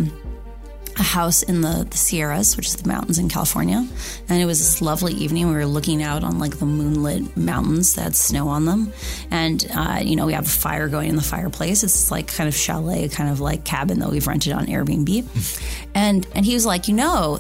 a 0.98 1.04
house 1.04 1.44
in 1.44 1.62
the, 1.62 1.88
the, 1.90 1.98
Sierras, 1.98 2.56
which 2.56 2.68
is 2.68 2.76
the 2.76 2.88
mountains 2.88 3.18
in 3.18 3.30
California. 3.30 3.88
And 4.30 4.42
it 4.42 4.46
was 4.46 4.60
this 4.60 4.82
lovely 4.82 5.14
evening. 5.14 5.48
We 5.48 5.56
were 5.56 5.66
looking 5.66 6.04
out 6.04 6.24
on 6.24 6.40
like 6.40 6.60
the 6.60 6.66
moonlit 6.66 7.36
mountains 7.36 7.96
that 7.96 8.04
had 8.04 8.16
snow 8.16 8.48
on 8.48 8.66
them. 8.66 8.94
And, 9.32 9.66
uh, 9.74 10.00
you 10.04 10.16
know, 10.16 10.26
we 10.26 10.34
have 10.34 10.46
a 10.46 10.50
fire 10.50 10.88
going 10.88 11.10
in 11.10 11.16
the 11.16 11.24
fireplace. 11.24 11.84
It's 11.84 12.12
like 12.12 12.28
kind 12.28 12.48
of 12.48 12.56
chalet, 12.56 13.10
kind 13.10 13.30
of 13.30 13.40
like 13.40 13.66
cabin 13.66 14.00
that 14.00 14.10
we've 14.10 14.28
rented 14.28 14.54
on 14.54 14.68
Airbnb. 14.68 15.82
and, 15.96 16.28
and 16.36 16.46
he 16.46 16.54
was 16.54 16.66
like, 16.66 16.88
you 16.88 16.94
know, 16.94 17.40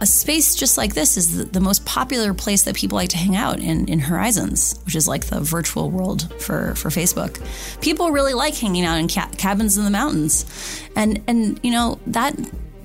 a 0.00 0.06
space 0.06 0.54
just 0.54 0.78
like 0.78 0.94
this 0.94 1.16
is 1.16 1.36
the, 1.36 1.44
the, 1.44 1.60
most 1.60 1.84
popular 1.84 2.32
place 2.32 2.62
that 2.62 2.76
people 2.76 2.96
like 2.96 3.08
to 3.10 3.16
hang 3.16 3.34
out 3.34 3.58
in, 3.58 3.88
in 3.88 3.98
Horizons, 3.98 4.78
which 4.84 4.94
is 4.94 5.08
like 5.08 5.26
the 5.26 5.40
virtual 5.40 5.90
world 5.90 6.32
for, 6.40 6.74
for 6.76 6.88
Facebook. 6.88 7.40
People 7.80 8.10
really 8.10 8.34
like 8.34 8.54
hanging 8.54 8.84
out 8.84 8.98
in 8.98 9.08
ca- 9.08 9.30
cabins 9.36 9.76
in 9.76 9.84
the 9.84 9.90
mountains. 9.90 10.46
And, 10.94 11.22
and, 11.26 11.58
you 11.64 11.72
know, 11.72 11.98
that, 12.06 12.36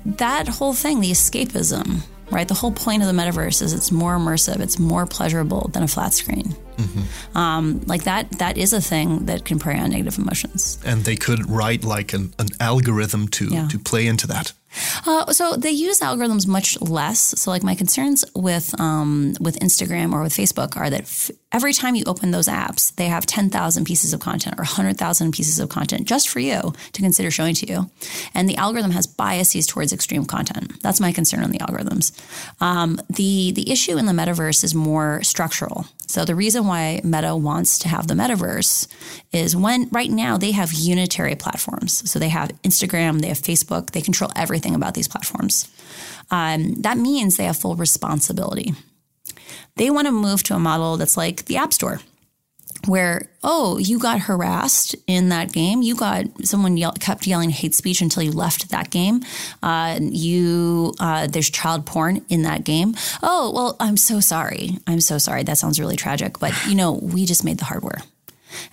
that 0.04 0.48
whole 0.48 0.74
thing, 0.74 1.00
the 1.00 1.12
escapism, 1.12 2.00
right? 2.30 2.48
The 2.48 2.54
whole 2.54 2.72
point 2.72 3.02
of 3.02 3.08
the 3.08 3.14
metaverse 3.14 3.62
is 3.62 3.72
it's 3.72 3.92
more 3.92 4.16
immersive, 4.16 4.60
it's 4.60 4.78
more 4.78 5.06
pleasurable 5.06 5.68
than 5.72 5.84
a 5.84 5.88
flat 5.88 6.14
screen. 6.14 6.56
Mm-hmm. 6.76 7.38
Um, 7.38 7.80
like 7.86 8.04
that, 8.04 8.30
that 8.38 8.58
is 8.58 8.72
a 8.72 8.80
thing 8.80 9.26
that 9.26 9.44
can 9.44 9.60
prey 9.60 9.78
on 9.78 9.90
negative 9.90 10.18
emotions. 10.18 10.78
And 10.84 11.04
they 11.04 11.16
could 11.16 11.48
write 11.48 11.84
like 11.84 12.12
an, 12.12 12.34
an 12.40 12.48
algorithm 12.58 13.28
to, 13.28 13.46
yeah. 13.46 13.68
to 13.68 13.78
play 13.78 14.06
into 14.08 14.26
that. 14.28 14.52
Uh, 15.06 15.32
so 15.32 15.56
they 15.56 15.70
use 15.70 16.00
algorithms 16.00 16.46
much 16.46 16.80
less. 16.80 17.20
So 17.40 17.50
like 17.50 17.62
my 17.62 17.74
concerns 17.74 18.24
with 18.34 18.78
um, 18.80 19.34
with 19.40 19.58
Instagram 19.60 20.12
or 20.12 20.22
with 20.22 20.32
Facebook 20.32 20.76
are 20.76 20.90
that 20.90 21.02
f- 21.02 21.30
every 21.54 21.72
time 21.72 21.94
you 21.94 22.04
open 22.06 22.32
those 22.32 22.48
apps, 22.48 22.94
they 22.96 23.06
have 23.06 23.24
ten 23.24 23.48
thousand 23.48 23.84
pieces 23.86 24.12
of 24.12 24.20
content 24.20 24.56
or 24.58 24.64
hundred 24.64 24.98
thousand 24.98 25.32
pieces 25.32 25.58
of 25.60 25.68
content 25.70 26.06
just 26.06 26.28
for 26.28 26.40
you 26.40 26.74
to 26.92 27.00
consider 27.00 27.30
showing 27.30 27.54
to 27.54 27.66
you, 27.66 27.90
and 28.34 28.48
the 28.48 28.56
algorithm 28.56 28.90
has 28.90 29.06
biases 29.06 29.66
towards 29.66 29.92
extreme 29.92 30.26
content. 30.26 30.82
That's 30.82 31.00
my 31.00 31.12
concern 31.12 31.44
on 31.44 31.52
the 31.52 31.58
algorithms. 31.58 32.12
Um, 32.60 33.00
the 33.08 33.52
the 33.52 33.70
issue 33.70 33.96
in 33.96 34.06
the 34.06 34.12
metaverse 34.12 34.64
is 34.64 34.74
more 34.74 35.22
structural. 35.22 35.86
So 36.06 36.24
the 36.24 36.34
reason 36.34 36.66
why 36.66 37.00
Meta 37.02 37.34
wants 37.34 37.78
to 37.80 37.88
have 37.88 38.08
the 38.08 38.14
metaverse 38.14 38.86
is 39.32 39.56
when 39.56 39.88
right 39.90 40.10
now 40.10 40.36
they 40.36 40.52
have 40.52 40.72
unitary 40.72 41.34
platforms. 41.34 42.08
So 42.10 42.18
they 42.18 42.28
have 42.28 42.50
Instagram, 42.62 43.20
they 43.20 43.28
have 43.28 43.38
Facebook, 43.38 43.92
they 43.92 44.02
control 44.02 44.30
everything 44.36 44.74
about 44.74 44.94
these 44.94 45.08
platforms. 45.08 45.66
Um, 46.30 46.74
that 46.82 46.98
means 46.98 47.36
they 47.36 47.44
have 47.44 47.56
full 47.56 47.76
responsibility. 47.76 48.74
They 49.76 49.90
want 49.90 50.06
to 50.06 50.12
move 50.12 50.42
to 50.44 50.54
a 50.54 50.58
model 50.58 50.96
that's 50.96 51.16
like 51.16 51.46
the 51.46 51.56
App 51.56 51.72
Store 51.72 52.00
where 52.86 53.30
oh 53.42 53.78
you 53.78 53.98
got 53.98 54.20
harassed 54.20 54.94
in 55.06 55.28
that 55.30 55.52
game. 55.52 55.82
You 55.82 55.94
got 55.94 56.26
someone 56.44 56.76
yell, 56.76 56.92
kept 56.92 57.26
yelling 57.26 57.50
hate 57.50 57.74
speech 57.74 58.00
until 58.00 58.22
you 58.22 58.32
left 58.32 58.70
that 58.70 58.90
game. 58.90 59.22
Uh, 59.62 59.98
you 60.00 60.94
uh, 61.00 61.26
there's 61.26 61.50
child 61.50 61.86
porn 61.86 62.24
in 62.28 62.42
that 62.42 62.64
game. 62.64 62.94
Oh 63.22 63.52
well 63.54 63.76
i'm 63.80 63.96
so 63.96 64.20
sorry. 64.20 64.78
I'm 64.86 65.00
so 65.00 65.18
sorry. 65.18 65.42
That 65.42 65.58
sounds 65.58 65.80
really 65.80 65.96
tragic 65.96 66.38
but 66.38 66.52
you 66.66 66.74
know 66.74 66.92
we 66.92 67.24
just 67.24 67.44
made 67.44 67.58
the 67.58 67.64
hardware. 67.64 68.02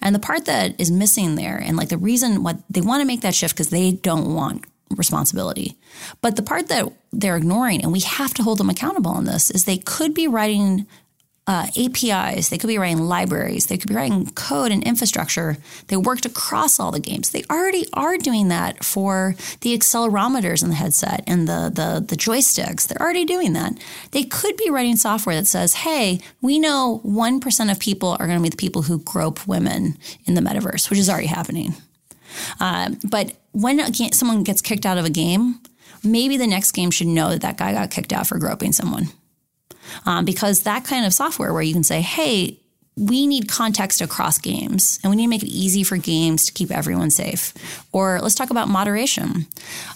And 0.02 0.14
the 0.14 0.20
part 0.20 0.46
that 0.46 0.80
is 0.80 0.92
missing 0.92 1.36
there 1.36 1.58
and 1.58 1.76
like 1.76 1.90
the 1.90 1.98
reason 1.98 2.44
what 2.44 2.58
they 2.70 2.82
want 2.82 3.02
to 3.02 3.06
make 3.06 3.22
that 3.22 3.34
shift 3.34 3.56
because 3.56 3.70
they 3.70 3.92
don't 3.92 4.36
want 4.36 4.66
responsibility 4.96 5.78
but 6.22 6.36
the 6.36 6.44
part 6.44 6.68
that 6.68 6.92
they're 7.12 7.38
ignoring 7.38 7.82
and 7.82 7.92
we 7.92 8.02
have 8.02 8.34
to 8.34 8.44
hold 8.44 8.58
them 8.58 8.70
accountable 8.70 9.12
on 9.12 9.26
this 9.26 9.52
is 9.52 9.66
they 9.66 9.78
could 9.78 10.14
be 10.14 10.28
writing 10.28 10.88
uh, 11.48 11.68
APIs, 11.78 12.50
they 12.50 12.58
could 12.58 12.68
be 12.68 12.78
writing 12.78 13.00
libraries, 13.00 13.66
they 13.66 13.78
could 13.78 13.90
be 13.90 13.96
writing 13.96 14.30
code 14.32 14.72
and 14.72 14.84
infrastructure. 14.84 15.58
They 15.88 15.98
worked 15.98 16.26
across 16.26 16.80
all 16.80 16.92
the 16.92 17.00
games. 17.00 17.32
They 17.32 17.44
already 17.50 17.86
are 17.94 18.18
doing 18.18 18.50
that 18.50 18.86
for 18.86 19.36
the 19.62 19.78
accelerometers 19.78 20.64
in 20.64 20.70
the 20.70 20.76
headset 20.76 21.24
and 21.26 21.48
the, 21.48 21.72
the, 21.74 22.06
the 22.08 22.16
joysticks. 22.16 22.88
They're 22.88 23.02
already 23.02 23.26
doing 23.26 23.54
that. 23.54 23.74
They 24.12 24.24
could 24.24 24.56
be 24.56 24.70
writing 24.70 24.96
software 24.98 25.36
that 25.36 25.48
says, 25.48 25.74
hey, 25.74 26.20
we 26.42 26.60
know 26.60 27.02
1% 27.04 27.72
of 27.72 27.80
people 27.80 28.16
are 28.20 28.28
going 28.28 28.38
to 28.38 28.44
be 28.44 28.50
the 28.50 28.58
people 28.58 28.84
who 28.84 29.00
grope 29.00 29.48
women 29.48 29.98
in 30.26 30.36
the 30.36 30.42
metaverse, 30.42 30.90
which 30.90 31.00
is 31.00 31.10
already 31.10 31.28
happening. 31.28 31.74
Uh, 32.60 32.92
but 33.10 33.34
when 33.52 33.94
someone 34.14 34.44
gets 34.44 34.62
kicked 34.62 34.86
out 34.86 34.98
of 34.98 35.06
a 35.06 35.10
game, 35.10 35.60
maybe 36.04 36.38
the 36.38 36.48
next 36.48 36.72
game 36.72 36.92
should 36.92 37.08
know 37.08 37.30
that 37.30 37.42
that 37.42 37.58
guy 37.58 37.74
got 37.74 37.92
kicked 37.92 38.14
out 38.14 38.28
for 38.28 38.40
groping 38.40 38.72
someone 38.72 39.08
um, 40.06 40.26
because 40.26 40.64
that 40.64 40.86
kind 40.86 41.06
of 41.06 41.14
software 41.14 41.54
where 41.54 41.62
you 41.62 41.74
can 41.74 41.84
say, 41.84 42.02
hey, 42.02 42.60
we 42.98 43.26
need 43.26 43.48
context 43.48 44.02
across 44.02 44.38
games 44.38 45.00
and 45.04 45.10
we 45.10 45.16
need 45.16 45.24
to 45.24 45.30
make 45.30 45.44
it 45.44 45.50
easy 45.50 45.84
for 45.84 45.98
games 45.98 46.46
to 46.46 46.54
keep 46.54 46.72
everyone 46.72 47.10
safe. 47.10 47.54
Or 47.92 48.20
let's 48.22 48.36
talk 48.36 48.50
about 48.50 48.68
moderation. 48.68 49.48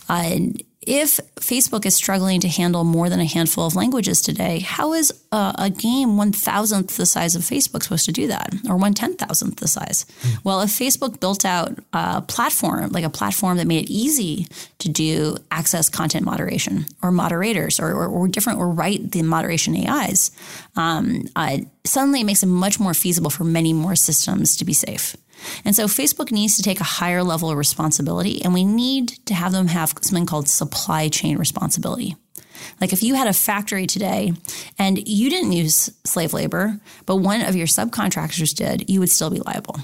Uh, 0.08 0.38
if 0.86 1.20
Facebook 1.36 1.86
is 1.86 1.96
struggling 1.96 2.39
to 2.42 2.48
handle 2.48 2.84
more 2.84 3.10
than 3.10 3.20
a 3.20 3.25
handful 3.25 3.65
of 3.65 3.75
languages 3.75 4.22
today, 4.22 4.60
how 4.60 4.94
is 4.94 5.12
a, 5.32 5.56
a, 5.58 5.70
game 5.70 6.18
one 6.18 6.32
thousandth 6.32 6.96
the 6.98 7.06
size 7.06 7.36
of 7.36 7.42
Facebook 7.42 7.84
supposed 7.84 8.06
to 8.06 8.12
do 8.12 8.27
that, 8.27 8.54
or 8.70 8.77
one 8.77 8.94
ten 8.94 9.15
thousandth 9.15 9.58
the 9.58 9.68
size? 9.68 10.06
Mm. 10.22 10.44
Well, 10.44 10.62
if 10.62 10.70
Facebook 10.70 11.20
built 11.20 11.46
out 11.46 11.77
a 11.94 12.22
platform 12.22 12.89
like 12.92 13.04
a 13.04 13.10
platform 13.10 13.58
that 13.58 13.68
made 13.68 13.86
it 13.86 13.92
easy 13.92 14.48
to 14.80 14.89
do 14.89 15.38
access 15.51 15.89
content 15.89 16.25
moderation, 16.25 16.86
or 17.01 17.12
moderators, 17.12 17.80
or, 17.80 17.92
or, 17.92 18.08
or 18.08 18.27
different, 18.27 18.60
or 18.60 18.70
write 18.70 19.12
the 19.12 19.22
moderation 19.24 19.75
AIs, 19.88 20.32
um, 20.75 21.24
uh, 21.36 21.58
suddenly 21.84 22.22
it 22.22 22.25
makes 22.25 22.44
it 22.44 22.48
much 22.48 22.80
more 22.80 22.94
feasible 22.94 23.30
for 23.30 23.44
many 23.44 23.74
more 23.74 23.96
systems 23.96 24.56
to 24.58 24.65
be 24.65 24.74
safe. 24.74 25.15
And 25.64 25.75
so 25.75 25.86
Facebook 25.86 26.32
needs 26.32 26.56
to 26.58 26.64
take 26.64 26.80
a 26.80 26.86
higher 26.86 27.24
level 27.24 27.50
of 27.50 27.58
responsibility, 27.58 28.44
and 28.44 28.54
we 28.54 28.64
need 28.64 29.10
to 29.25 29.34
have 29.34 29.52
them 29.52 29.68
have 29.68 29.94
something 30.02 30.25
called 30.25 30.48
supply 30.48 31.10
chain 31.10 31.38
responsibility. 31.38 32.16
Like 32.82 32.94
if 32.94 33.04
you 33.04 33.16
had 33.16 33.28
a 33.28 33.34
factory 33.34 33.88
today 33.88 34.34
and 34.78 35.08
you 35.08 35.30
didn't 35.30 35.52
use 35.52 35.90
slave 36.04 36.34
labor, 36.34 36.80
but 37.06 37.18
one 37.18 37.42
of 37.42 37.56
your 37.56 37.68
subcontractors 37.68 38.56
did, 38.56 38.90
you 38.90 39.00
would 39.00 39.10
still 39.10 39.30
be 39.30 39.40
liable. 39.40 39.78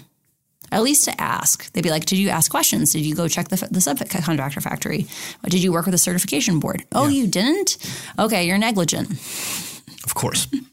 At 0.71 0.83
least 0.83 1.03
to 1.05 1.21
ask. 1.21 1.69
They'd 1.73 1.83
be 1.83 1.89
like, 1.89 2.05
Did 2.05 2.17
you 2.17 2.29
ask 2.29 2.49
questions? 2.49 2.93
Did 2.93 3.05
you 3.05 3.13
go 3.13 3.27
check 3.27 3.49
the, 3.49 3.57
the 3.57 3.79
subcontractor 3.79 4.63
factory? 4.63 5.05
Did 5.43 5.61
you 5.61 5.73
work 5.73 5.85
with 5.85 5.95
a 5.95 5.99
certification 5.99 6.59
board? 6.59 6.85
Oh, 6.93 7.07
yeah. 7.07 7.21
you 7.21 7.27
didn't? 7.27 7.77
Okay, 8.17 8.45
you're 8.45 8.57
negligent. 8.57 9.11
Of 10.05 10.13
course. 10.13 10.47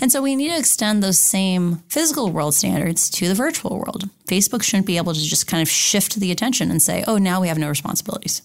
And 0.00 0.10
so 0.10 0.22
we 0.22 0.36
need 0.36 0.48
to 0.50 0.58
extend 0.58 1.02
those 1.02 1.18
same 1.18 1.82
physical 1.88 2.30
world 2.30 2.54
standards 2.54 3.10
to 3.10 3.28
the 3.28 3.34
virtual 3.34 3.78
world. 3.78 4.08
Facebook 4.26 4.62
shouldn't 4.62 4.86
be 4.86 4.96
able 4.96 5.14
to 5.14 5.20
just 5.20 5.46
kind 5.46 5.62
of 5.62 5.68
shift 5.68 6.16
the 6.16 6.30
attention 6.30 6.70
and 6.70 6.80
say, 6.80 7.04
"Oh, 7.06 7.18
now 7.18 7.40
we 7.40 7.48
have 7.48 7.58
no 7.58 7.68
responsibilities." 7.68 8.42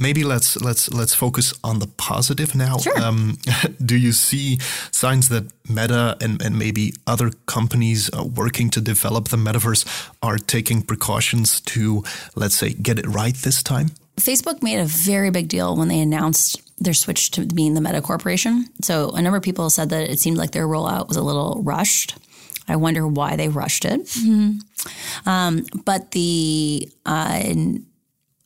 Maybe 0.00 0.22
let's 0.22 0.56
let's 0.60 0.88
let's 0.90 1.12
focus 1.12 1.52
on 1.64 1.80
the 1.80 1.88
positive 1.96 2.54
now. 2.54 2.78
Sure. 2.78 2.98
Um, 3.00 3.38
do 3.84 3.96
you 3.96 4.12
see 4.12 4.58
signs 4.92 5.28
that 5.28 5.44
Meta 5.68 6.16
and, 6.20 6.40
and 6.40 6.56
maybe 6.56 6.92
other 7.06 7.32
companies 7.46 8.08
uh, 8.16 8.22
working 8.22 8.70
to 8.70 8.80
develop 8.80 9.28
the 9.28 9.36
metaverse 9.36 9.84
are 10.22 10.38
taking 10.38 10.82
precautions 10.82 11.60
to, 11.62 12.04
let's 12.36 12.54
say, 12.54 12.74
get 12.74 12.98
it 12.98 13.06
right 13.06 13.34
this 13.34 13.62
time? 13.62 13.88
Facebook 14.20 14.62
made 14.62 14.78
a 14.78 14.84
very 14.84 15.30
big 15.30 15.48
deal 15.48 15.76
when 15.76 15.88
they 15.88 16.00
announced 16.00 16.62
their 16.80 16.94
switch 16.94 17.30
to 17.32 17.44
being 17.44 17.74
the 17.74 17.80
Meta 17.80 18.00
Corporation. 18.00 18.66
So 18.82 19.10
a 19.10 19.22
number 19.22 19.36
of 19.36 19.42
people 19.42 19.70
said 19.70 19.90
that 19.90 20.10
it 20.10 20.18
seemed 20.18 20.36
like 20.36 20.52
their 20.52 20.66
rollout 20.66 21.08
was 21.08 21.16
a 21.16 21.22
little 21.22 21.62
rushed. 21.64 22.16
I 22.68 22.76
wonder 22.76 23.06
why 23.06 23.36
they 23.36 23.48
rushed 23.48 23.84
it. 23.84 24.04
Mm-hmm. 24.04 25.28
Um, 25.28 25.64
but 25.84 26.10
the 26.12 26.88
uh, 27.06 27.54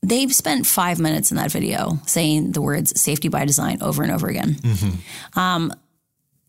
they've 0.03 0.35
spent 0.35 0.67
five 0.67 0.99
minutes 0.99 1.31
in 1.31 1.37
that 1.37 1.51
video 1.51 1.99
saying 2.07 2.53
the 2.53 2.63
words 2.63 3.01
"safety 3.01 3.29
by 3.29 3.45
design" 3.45 3.79
over 3.83 4.03
and 4.03 4.13
over 4.13 4.29
again. 4.29 4.55
Mm-hmm. 4.55 5.39
Um, 5.39 5.73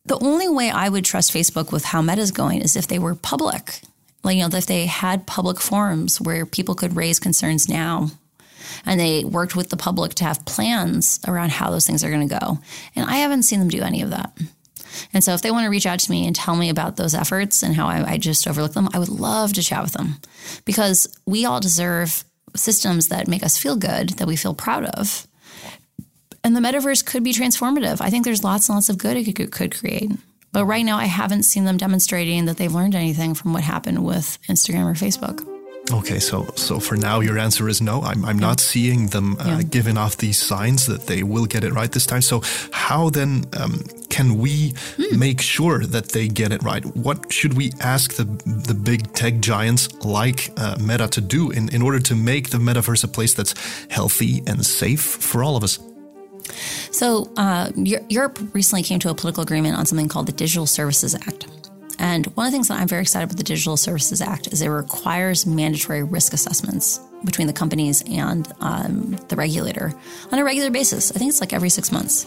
the 0.05 0.19
only 0.19 0.49
way 0.49 0.69
I 0.69 0.89
would 0.89 1.05
trust 1.05 1.33
Facebook 1.33 1.71
with 1.71 1.85
how 1.85 2.01
Meta's 2.01 2.31
going 2.31 2.61
is 2.61 2.75
if 2.75 2.87
they 2.87 2.99
were 2.99 3.15
public. 3.15 3.81
Like, 4.23 4.37
you 4.37 4.47
know, 4.47 4.55
if 4.55 4.65
they 4.65 4.85
had 4.85 5.27
public 5.27 5.59
forums 5.59 6.19
where 6.19 6.45
people 6.45 6.75
could 6.75 6.95
raise 6.95 7.19
concerns 7.19 7.67
now 7.67 8.09
and 8.85 8.99
they 8.99 9.23
worked 9.23 9.55
with 9.55 9.69
the 9.69 9.77
public 9.77 10.13
to 10.15 10.23
have 10.23 10.45
plans 10.45 11.19
around 11.27 11.51
how 11.51 11.69
those 11.71 11.87
things 11.87 12.03
are 12.03 12.09
going 12.09 12.27
to 12.27 12.39
go. 12.39 12.59
And 12.95 13.09
I 13.09 13.17
haven't 13.17 13.43
seen 13.43 13.59
them 13.59 13.69
do 13.69 13.81
any 13.81 14.01
of 14.01 14.09
that. 14.09 14.37
And 15.13 15.23
so 15.23 15.33
if 15.33 15.41
they 15.41 15.51
want 15.51 15.65
to 15.65 15.69
reach 15.69 15.85
out 15.85 15.99
to 15.99 16.11
me 16.11 16.25
and 16.27 16.35
tell 16.35 16.55
me 16.55 16.69
about 16.69 16.97
those 16.97 17.15
efforts 17.15 17.63
and 17.63 17.75
how 17.75 17.87
I, 17.87 18.13
I 18.13 18.17
just 18.17 18.47
overlook 18.47 18.73
them, 18.73 18.89
I 18.93 18.99
would 18.99 19.09
love 19.09 19.53
to 19.53 19.63
chat 19.63 19.83
with 19.83 19.93
them 19.93 20.17
because 20.65 21.07
we 21.25 21.45
all 21.45 21.59
deserve 21.59 22.23
systems 22.55 23.07
that 23.07 23.27
make 23.27 23.43
us 23.43 23.57
feel 23.57 23.75
good, 23.75 24.09
that 24.09 24.27
we 24.27 24.35
feel 24.35 24.53
proud 24.53 24.85
of. 24.85 25.27
And 26.43 26.55
the 26.55 26.59
metaverse 26.59 27.05
could 27.05 27.23
be 27.23 27.33
transformative. 27.33 28.01
I 28.01 28.09
think 28.09 28.25
there's 28.25 28.43
lots 28.43 28.67
and 28.67 28.75
lots 28.75 28.89
of 28.89 28.97
good 28.97 29.17
it 29.17 29.35
could, 29.35 29.51
could 29.51 29.75
create. 29.75 30.11
But 30.51 30.65
right 30.65 30.85
now, 30.85 30.97
I 30.97 31.05
haven't 31.05 31.43
seen 31.43 31.65
them 31.65 31.77
demonstrating 31.77 32.45
that 32.45 32.57
they've 32.57 32.73
learned 32.73 32.93
anything 32.93 33.33
from 33.33 33.53
what 33.53 33.63
happened 33.63 34.05
with 34.05 34.37
Instagram 34.47 34.85
or 34.85 34.93
Facebook. 34.93 35.52
Okay, 35.93 36.19
so 36.19 36.51
so 36.55 36.79
for 36.79 36.97
now, 36.97 37.19
your 37.19 37.38
answer 37.38 37.69
is 37.69 37.79
no. 37.79 38.01
I'm 38.01 38.25
I'm 38.25 38.39
yeah. 38.39 38.47
not 38.47 38.59
seeing 38.59 39.07
them 39.07 39.38
uh, 39.39 39.43
yeah. 39.45 39.62
giving 39.62 39.95
off 39.95 40.17
these 40.17 40.39
signs 40.39 40.88
that 40.88 41.05
they 41.05 41.21
will 41.21 41.45
get 41.45 41.63
it 41.63 41.71
right 41.71 41.91
this 41.91 42.07
time. 42.07 42.23
So 42.23 42.41
how 42.71 43.12
then 43.12 43.45
um, 43.62 43.83
can 44.09 44.39
we 44.39 44.73
mm. 44.97 45.17
make 45.17 45.39
sure 45.39 45.85
that 45.85 46.09
they 46.09 46.27
get 46.27 46.51
it 46.51 46.63
right? 46.63 46.83
What 46.95 47.31
should 47.31 47.53
we 47.53 47.73
ask 47.79 48.13
the 48.13 48.25
the 48.67 48.73
big 48.73 49.13
tech 49.13 49.39
giants 49.39 49.93
like 50.03 50.51
uh, 50.57 50.77
Meta 50.79 51.07
to 51.09 51.21
do 51.21 51.51
in 51.51 51.69
in 51.69 51.83
order 51.83 52.00
to 52.00 52.15
make 52.15 52.50
the 52.50 52.57
metaverse 52.57 53.03
a 53.03 53.07
place 53.07 53.35
that's 53.35 53.53
healthy 53.89 54.41
and 54.47 54.65
safe 54.65 55.01
for 55.01 55.43
all 55.43 55.55
of 55.55 55.63
us? 55.63 55.79
So 56.91 57.31
uh, 57.38 57.71
Europe 58.09 58.39
recently 58.53 58.83
came 58.83 59.00
to 59.00 59.09
a 59.09 59.15
political 59.15 59.43
agreement 59.43 59.77
on 59.77 59.85
something 59.85 60.07
called 60.07 60.25
the 60.25 60.33
Digital 60.33 60.65
Services 60.65 61.13
Act. 61.15 61.47
And 62.03 62.25
one 62.36 62.45
of 62.45 62.51
the 62.51 62.55
things 62.57 62.67
that 62.67 62.81
I'm 62.81 62.88
very 62.89 63.03
excited 63.03 63.24
about 63.24 63.38
the 63.38 63.45
Digital 63.45 63.77
Services 63.77 64.19
Act 64.19 64.48
is 64.51 64.62
it 64.62 64.67
requires 64.67 65.45
mandatory 65.45 66.03
risk 66.03 66.33
assessments 66.33 67.00
between 67.24 67.48
the 67.48 67.53
companies 67.53 68.03
and 68.05 68.45
um, 68.60 69.12
the 69.29 69.38
regulator 69.38 69.93
on 70.29 70.38
a 70.38 70.43
regular 70.43 70.69
basis. 70.69 71.12
I 71.12 71.13
think 71.17 71.29
it's 71.29 71.39
like 71.39 71.53
every 71.53 71.69
six 71.69 71.93
months. 71.93 72.25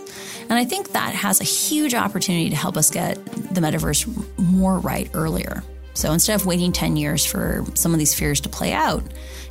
And 0.49 0.55
I 0.55 0.65
think 0.65 0.93
that 0.93 1.13
has 1.15 1.43
a 1.43 1.45
huge 1.45 1.93
opportunity 1.93 2.49
to 2.49 2.57
help 2.57 2.79
us 2.79 2.91
get 2.91 3.23
the 3.27 3.61
metaverse 3.61 4.09
more 4.39 4.79
right 4.79 5.11
earlier. 5.13 5.63
So 5.93 6.11
instead 6.11 6.41
of 6.41 6.47
waiting 6.47 6.73
10 6.73 6.97
years 6.97 7.27
for 7.27 7.63
some 7.75 7.93
of 7.93 7.99
these 7.99 8.15
fears 8.15 8.41
to 8.41 8.49
play 8.49 8.73
out, 8.73 9.03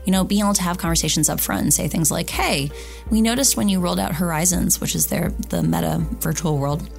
you 0.06 0.12
know, 0.12 0.24
being 0.24 0.42
able 0.42 0.56
to 0.56 0.64
have 0.64 0.80
conversations 0.80 1.30
up 1.30 1.40
front 1.40 1.62
and 1.62 1.72
say 1.72 1.88
things 1.88 2.10
like, 2.10 2.32
hey, 2.32 2.72
we 3.12 3.22
noticed 3.22 3.58
when 3.58 3.70
you 3.70 3.80
rolled 3.80 4.00
out 4.00 4.16
Horizons, 4.16 4.82
which 4.82 4.96
is 4.96 5.06
their 5.06 5.30
the 5.50 5.62
meta 5.62 6.00
virtual 6.20 6.58
world, 6.58 6.90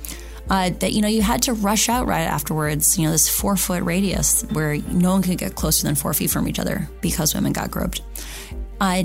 uh, 0.51 0.71
that 0.71 0.93
you 0.93 1.03
know 1.03 1.09
you 1.09 1.23
had 1.23 1.43
to 1.43 1.53
rush 1.53 1.89
out 1.89 2.07
right 2.07 2.23
afterwards. 2.23 2.99
You 2.99 3.07
know 3.07 3.13
this 3.13 3.29
four 3.29 3.57
foot 3.57 3.83
radius 3.83 4.43
where 4.53 4.77
no 4.77 5.13
one 5.13 5.23
could 5.23 5.39
get 5.39 5.55
closer 5.55 5.87
than 5.87 5.95
four 5.95 6.15
feet 6.15 6.31
from 6.31 6.49
each 6.49 6.59
other 6.59 6.89
because 7.01 7.35
women 7.35 7.53
got 7.53 7.71
groped. 7.71 8.03
Uh, 8.81 9.05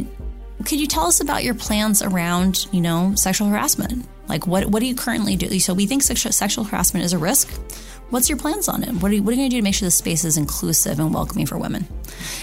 could 0.66 0.80
you 0.80 0.88
tell 0.88 1.06
us 1.06 1.22
about 1.22 1.44
your 1.44 1.56
plans 1.56 2.02
around 2.02 2.68
you 2.72 2.82
know 2.82 3.14
sexual 3.16 3.48
harassment? 3.48 4.08
Like 4.28 4.48
what 4.48 4.66
what 4.66 4.80
do 4.80 4.86
you 4.86 4.96
currently 4.96 5.36
do? 5.36 5.60
So 5.60 5.74
we 5.74 5.88
think 5.88 6.04
sexual, 6.04 6.32
sexual 6.32 6.64
harassment 6.64 7.06
is 7.06 7.14
a 7.14 7.18
risk. 7.18 7.52
What's 8.12 8.28
your 8.28 8.38
plans 8.38 8.68
on 8.68 8.84
it? 8.84 8.92
What 8.96 9.10
are 9.12 9.16
you, 9.16 9.24
what 9.24 9.32
are 9.32 9.36
you 9.36 9.42
going 9.44 9.50
to 9.50 9.56
do 9.56 9.62
to 9.62 9.64
make 9.64 9.74
sure 9.74 9.88
the 9.88 9.92
space 9.92 10.26
is 10.26 10.36
inclusive 10.36 11.00
and 11.00 11.14
welcoming 11.14 11.46
for 11.46 11.58
women? 11.58 11.88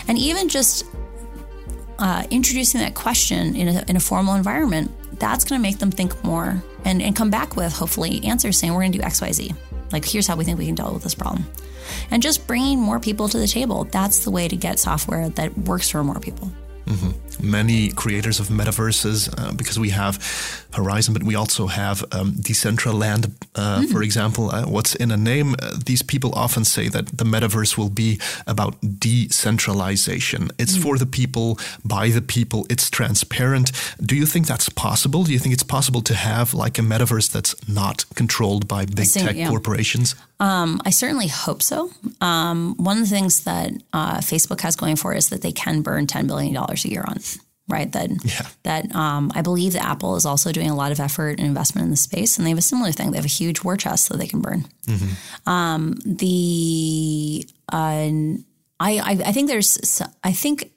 And 0.09 0.17
even 0.17 0.49
just 0.49 0.87
uh, 1.99 2.25
introducing 2.31 2.81
that 2.81 2.95
question 2.95 3.55
in 3.55 3.69
a, 3.69 3.85
in 3.87 3.97
a 3.97 4.01
formal 4.01 4.35
environment, 4.35 4.91
that's 5.19 5.45
going 5.45 5.59
to 5.59 5.63
make 5.63 5.79
them 5.79 5.91
think 5.91 6.23
more 6.25 6.63
and, 6.85 7.03
and 7.03 7.15
come 7.15 7.31
back 7.31 7.57
with 7.57 7.73
hopefully 7.73 8.25
answers 8.25 8.59
saying 8.59 8.73
we're 8.73 8.81
going 8.81 8.93
to 8.93 8.99
do 8.99 9.05
X, 9.05 9.21
Y, 9.21 9.33
Z. 9.33 9.55
Like, 9.93 10.05
here's 10.05 10.27
how 10.27 10.37
we 10.37 10.45
think 10.45 10.59
we 10.59 10.67
can 10.67 10.75
deal 10.75 10.93
with 10.93 11.03
this 11.03 11.15
problem. 11.15 11.47
And 12.11 12.23
just 12.23 12.47
bringing 12.47 12.79
more 12.79 13.01
people 13.01 13.29
to 13.29 13.39
the 13.39 13.47
table. 13.47 13.85
That's 13.85 14.25
the 14.25 14.31
way 14.31 14.47
to 14.49 14.57
get 14.57 14.79
software 14.79 15.31
that 15.31 15.57
works 15.57 15.89
for 15.89 16.05
more 16.05 16.21
people. 16.21 16.53
Mm-hmm. 16.87 17.11
Many 17.41 17.91
creators 17.91 18.41
of 18.41 18.49
metaverses, 18.49 19.29
uh, 19.39 19.53
because 19.53 19.79
we 19.79 19.91
have 19.91 20.19
Horizon, 20.73 21.15
but 21.15 21.23
we 21.23 21.35
also 21.35 21.67
have 21.67 22.05
um, 22.13 22.33
Decentraland, 22.33 23.31
uh, 23.55 23.81
mm. 23.81 23.93
for 23.93 24.03
example. 24.03 24.51
Uh, 24.51 24.67
what's 24.67 24.95
in 24.95 25.11
a 25.11 25.17
name? 25.17 25.55
Uh, 25.63 25.77
these 25.85 26.03
people 26.03 26.33
often 26.35 26.65
say 26.65 26.89
that 26.89 27.07
the 27.19 27.25
metaverse 27.25 27.79
will 27.79 27.91
be 27.91 28.19
about 28.47 28.77
decentralization. 28.99 30.51
It's 30.59 30.77
mm. 30.77 30.83
for 30.83 30.99
the 30.99 31.07
people, 31.07 31.59
by 31.85 32.11
the 32.11 32.23
people, 32.23 32.67
it's 32.69 32.91
transparent. 32.91 33.73
Do 34.05 34.17
you 34.17 34.27
think 34.27 34.47
that's 34.47 34.69
possible? 34.69 35.25
Do 35.25 35.33
you 35.33 35.39
think 35.39 35.55
it's 35.55 35.63
possible 35.63 36.03
to 36.03 36.15
have 36.15 36.55
like 36.55 36.79
a 36.79 36.83
metaverse 36.83 37.31
that's 37.31 37.55
not 37.69 38.05
controlled 38.15 38.67
by 38.69 38.85
big 38.85 39.07
think, 39.07 39.27
tech 39.27 39.37
yeah. 39.37 39.49
corporations? 39.49 40.15
Um, 40.41 40.81
I 40.85 40.91
certainly 40.91 41.27
hope 41.27 41.63
so. 41.63 41.91
Um, 42.21 42.77
one 42.77 42.99
of 42.99 43.03
the 43.03 43.11
things 43.11 43.45
that 43.45 43.73
uh, 43.93 44.19
Facebook 44.19 44.61
has 44.61 44.77
going 44.77 44.97
for 44.97 45.13
it 45.13 45.19
is 45.19 45.31
that 45.31 45.43
they 45.43 45.53
can 45.53 45.83
burn 45.83 46.07
$10 46.07 46.27
billion 46.29 46.57
a 46.57 46.75
year 46.89 47.05
on 47.07 47.19
right? 47.69 47.93
That 47.93 48.11
yeah. 48.25 48.47
that 48.63 48.95
um, 48.95 49.31
I 49.35 49.43
believe 49.43 49.75
that 49.75 49.85
Apple 49.85 50.17
is 50.17 50.25
also 50.25 50.53
doing 50.53 50.71
a 50.71 50.75
lot 50.75 50.91
of 50.91 51.01
effort 51.01 51.39
and 51.39 51.47
investment 51.47 51.85
in 51.85 51.91
the 51.91 51.97
space, 51.97 52.39
and 52.39 52.47
they 52.47 52.51
have 52.51 52.59
a 52.59 52.63
similar 52.63 52.93
thing. 52.93 53.11
They 53.11 53.19
have 53.19 53.25
a 53.25 53.29
huge 53.29 53.63
war 53.63 53.77
chest 53.77 54.09
that 54.09 54.17
they 54.17 54.27
can 54.27 54.41
burn. 54.41 54.67
Mm-hmm. 54.87 55.49
Um, 55.49 55.99
the 56.05 57.47
uh, 57.71 58.11
I, 58.81 58.99
I 58.99 59.19
I 59.27 59.33
think 59.33 59.49
there's 59.49 60.03
I 60.25 60.33
think 60.33 60.73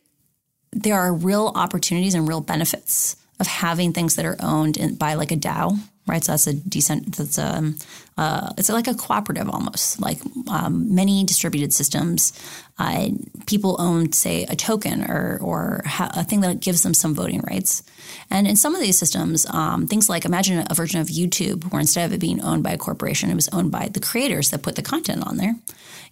there 0.74 0.96
are 0.96 1.13
real 1.13 1.51
opportunities 1.56 2.13
and 2.13 2.27
real 2.27 2.41
benefits 2.41 3.15
of 3.41 3.48
having 3.48 3.91
things 3.91 4.15
that 4.15 4.24
are 4.25 4.38
owned 4.39 4.77
in, 4.77 4.95
by 4.95 5.15
like 5.15 5.33
a 5.33 5.36
DAO 5.36 5.77
right? 6.07 6.24
So 6.24 6.31
that's 6.31 6.48
a 6.48 6.53
decent. 6.53 7.15
That's 7.15 7.38
a 7.38 7.74
uh, 8.17 8.53
it's 8.57 8.69
like 8.69 8.88
a 8.88 8.93
cooperative 8.93 9.50
almost, 9.50 10.00
like 10.00 10.19
um, 10.50 10.93
many 10.93 11.24
distributed 11.24 11.74
systems. 11.74 12.33
Uh, 12.77 13.10
people 13.45 13.75
own, 13.79 14.12
say, 14.12 14.43
a 14.43 14.55
token 14.55 15.10
or 15.10 15.39
or 15.41 15.83
ha- 15.86 16.12
a 16.15 16.24
thing 16.24 16.41
that 16.41 16.60
gives 16.60 16.83
them 16.83 16.93
some 16.93 17.15
voting 17.15 17.41
rights. 17.50 17.83
And 18.29 18.48
in 18.48 18.55
some 18.55 18.75
of 18.75 18.81
these 18.81 18.98
systems, 18.98 19.45
um, 19.48 19.88
things 19.88 20.10
like 20.10 20.25
imagine 20.25 20.65
a 20.69 20.74
version 20.74 21.00
of 21.00 21.07
YouTube 21.07 21.71
where 21.71 21.79
instead 21.79 22.05
of 22.05 22.13
it 22.13 22.19
being 22.19 22.41
owned 22.41 22.63
by 22.63 22.71
a 22.71 22.77
corporation, 22.77 23.29
it 23.29 23.36
was 23.36 23.50
owned 23.50 23.71
by 23.71 23.89
the 23.89 24.00
creators 24.00 24.50
that 24.50 24.63
put 24.63 24.75
the 24.75 24.81
content 24.81 25.25
on 25.25 25.38
there. 25.38 25.55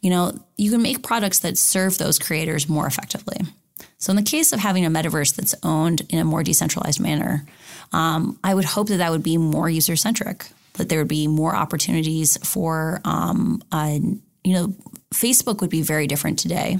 You 0.01 0.11
know, 0.11 0.39
you 0.57 0.71
can 0.71 0.81
make 0.81 1.03
products 1.03 1.39
that 1.39 1.57
serve 1.57 1.97
those 1.97 2.19
creators 2.19 2.69
more 2.69 2.87
effectively. 2.87 3.41
So, 3.97 4.11
in 4.11 4.15
the 4.15 4.23
case 4.23 4.51
of 4.53 4.59
having 4.59 4.85
a 4.85 4.89
metaverse 4.89 5.35
that's 5.35 5.55
owned 5.63 6.01
in 6.09 6.19
a 6.19 6.25
more 6.25 6.43
decentralized 6.43 6.99
manner, 6.99 7.45
um, 7.91 8.39
I 8.43 8.53
would 8.53 8.65
hope 8.65 8.87
that 8.87 8.97
that 8.97 9.11
would 9.11 9.23
be 9.23 9.37
more 9.37 9.69
user 9.69 9.95
centric, 9.95 10.47
that 10.73 10.89
there 10.89 10.99
would 10.99 11.07
be 11.07 11.27
more 11.27 11.55
opportunities 11.55 12.37
for, 12.37 13.01
um, 13.05 13.61
uh, 13.71 13.99
you 14.43 14.53
know, 14.53 14.73
Facebook 15.13 15.61
would 15.61 15.69
be 15.69 15.81
very 15.81 16.07
different 16.07 16.39
today 16.39 16.77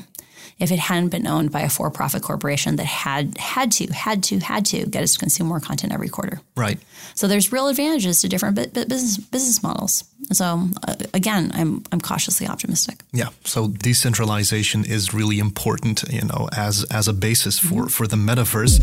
if 0.60 0.72
it 0.72 0.80
hadn't 0.80 1.10
been 1.10 1.26
owned 1.26 1.52
by 1.52 1.62
a 1.62 1.70
for-profit 1.70 2.22
corporation 2.22 2.76
that 2.76 2.86
had 2.86 3.38
had 3.38 3.72
to 3.72 3.88
had 3.88 4.24
to 4.24 4.40
had 4.40 4.66
to 4.66 4.86
get 4.86 5.04
us 5.04 5.14
to 5.14 5.20
consume 5.20 5.48
more 5.48 5.60
content 5.60 5.94
every 5.94 6.10
quarter. 6.10 6.42
Right. 6.56 6.80
So 7.16 7.28
there's 7.28 7.52
real 7.52 7.68
advantages 7.68 8.22
to 8.22 8.30
different 8.30 8.56
business 8.56 9.18
business 9.18 9.64
models. 9.64 10.04
So 10.32 10.70
uh, 10.88 10.96
again, 11.14 11.52
I'm 11.54 11.84
I'm 11.92 12.02
cautiously 12.02 12.48
optimistic. 12.48 13.00
Yeah. 13.12 13.30
So 13.44 13.68
decentralization 13.68 14.86
is 14.86 15.14
really 15.14 15.40
important, 15.40 16.04
you 16.10 16.22
know, 16.22 16.48
as 16.56 16.86
as 16.92 17.08
a 17.08 17.14
basis 17.14 17.60
for 17.60 17.68
mm-hmm. 17.68 17.88
for 17.88 18.08
the 18.08 18.18
metaverse. 18.18 18.80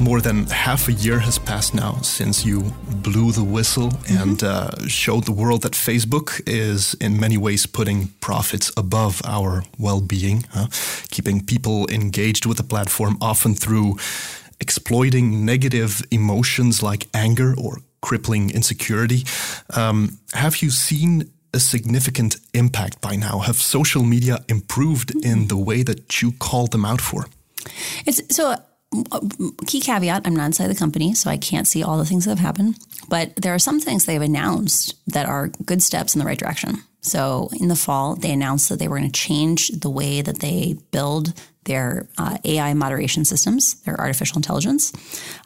Little 0.00 0.12
more 0.12 0.20
than 0.20 0.46
half 0.46 0.88
a 0.88 0.92
year 0.92 1.18
has 1.18 1.38
passed 1.38 1.74
now 1.74 1.92
since 2.02 2.44
you 2.46 2.72
blew 3.02 3.32
the 3.32 3.44
whistle 3.44 3.90
mm-hmm. 3.90 4.22
and 4.22 4.42
uh, 4.42 4.70
showed 4.88 5.24
the 5.24 5.32
world 5.32 5.62
that 5.62 5.72
Facebook 5.72 6.40
is 6.46 6.94
in 7.00 7.20
many 7.20 7.36
ways 7.36 7.66
putting 7.66 8.08
profits 8.20 8.72
above 8.76 9.20
our 9.24 9.62
well 9.78 10.00
being, 10.00 10.44
huh? 10.52 10.68
keeping 11.10 11.44
people 11.44 11.86
engaged 11.90 12.46
with 12.46 12.56
the 12.56 12.62
platform 12.62 13.16
often 13.20 13.54
through 13.54 13.96
exploiting 14.60 15.44
negative 15.44 16.02
emotions 16.10 16.82
like 16.82 17.06
anger 17.12 17.54
or 17.58 17.78
crippling 18.00 18.50
insecurity. 18.50 19.24
Um, 19.76 20.18
have 20.32 20.62
you 20.62 20.70
seen 20.70 21.30
a 21.52 21.60
significant 21.60 22.36
impact 22.54 23.00
by 23.00 23.16
now? 23.16 23.40
Have 23.40 23.56
social 23.56 24.02
media 24.02 24.38
improved 24.48 25.10
in 25.24 25.48
the 25.48 25.56
way 25.56 25.82
that 25.82 26.22
you 26.22 26.32
called 26.32 26.70
them 26.70 26.84
out 26.84 27.00
for? 27.00 27.26
It's 28.06 28.22
so 28.34 28.56
key 29.66 29.80
caveat 29.80 30.26
I'm 30.26 30.34
not 30.34 30.46
inside 30.46 30.68
the 30.68 30.74
company, 30.74 31.14
so 31.14 31.30
I 31.30 31.36
can't 31.36 31.68
see 31.68 31.82
all 31.82 31.98
the 31.98 32.04
things 32.04 32.24
that 32.24 32.30
have 32.30 32.38
happened. 32.38 32.78
But 33.08 33.36
there 33.36 33.54
are 33.54 33.58
some 33.58 33.80
things 33.80 34.04
they've 34.04 34.20
announced 34.20 34.94
that 35.12 35.26
are 35.26 35.48
good 35.64 35.82
steps 35.82 36.14
in 36.14 36.18
the 36.18 36.24
right 36.24 36.38
direction. 36.38 36.82
So 37.00 37.50
in 37.58 37.68
the 37.68 37.76
fall, 37.76 38.16
they 38.16 38.32
announced 38.32 38.68
that 38.68 38.78
they 38.78 38.88
were 38.88 38.98
going 38.98 39.10
to 39.10 39.20
change 39.20 39.68
the 39.68 39.90
way 39.90 40.22
that 40.22 40.40
they 40.40 40.76
build 40.90 41.32
their 41.64 42.08
uh, 42.18 42.38
AI 42.44 42.74
moderation 42.74 43.24
systems, 43.24 43.74
their 43.82 43.98
artificial 44.00 44.36
intelligence, 44.36 44.92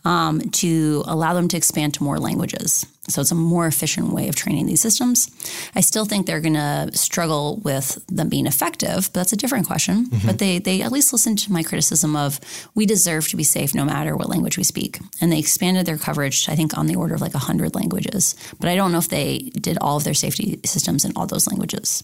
um, 0.04 0.40
to 0.50 1.02
allow 1.06 1.34
them 1.34 1.48
to 1.48 1.56
expand 1.56 1.94
to 1.94 2.04
more 2.04 2.18
languages. 2.18 2.86
So 3.08 3.20
it's 3.20 3.30
a 3.30 3.34
more 3.34 3.66
efficient 3.66 4.12
way 4.12 4.28
of 4.28 4.34
training 4.34 4.64
these 4.66 4.80
systems. 4.80 5.30
I 5.74 5.82
still 5.82 6.06
think 6.06 6.26
they're 6.26 6.40
going 6.40 6.54
to 6.54 6.88
struggle 6.94 7.60
with 7.62 8.02
them 8.06 8.30
being 8.30 8.46
effective, 8.46 9.10
but 9.12 9.20
that's 9.20 9.32
a 9.32 9.36
different 9.36 9.66
question. 9.66 10.06
Mm-hmm. 10.06 10.26
But 10.26 10.38
they 10.38 10.58
they 10.58 10.80
at 10.80 10.90
least 10.90 11.12
listened 11.12 11.38
to 11.40 11.52
my 11.52 11.62
criticism 11.62 12.16
of 12.16 12.40
we 12.74 12.86
deserve 12.86 13.28
to 13.28 13.36
be 13.36 13.44
safe 13.44 13.74
no 13.74 13.84
matter 13.84 14.16
what 14.16 14.30
language 14.30 14.56
we 14.56 14.64
speak, 14.64 14.98
and 15.20 15.30
they 15.30 15.38
expanded 15.38 15.84
their 15.84 15.98
coverage. 15.98 16.48
I 16.48 16.56
think 16.56 16.78
on 16.78 16.86
the 16.86 16.96
order 16.96 17.14
of 17.14 17.20
like 17.20 17.34
hundred 17.34 17.74
languages, 17.74 18.34
but 18.58 18.70
I 18.70 18.76
don't 18.76 18.90
know 18.90 18.98
if 18.98 19.10
they 19.10 19.50
did 19.60 19.76
all 19.82 19.98
of 19.98 20.04
their 20.04 20.14
safety 20.14 20.60
systems 20.64 21.04
in 21.04 21.12
all 21.14 21.26
those 21.26 21.46
languages. 21.46 22.02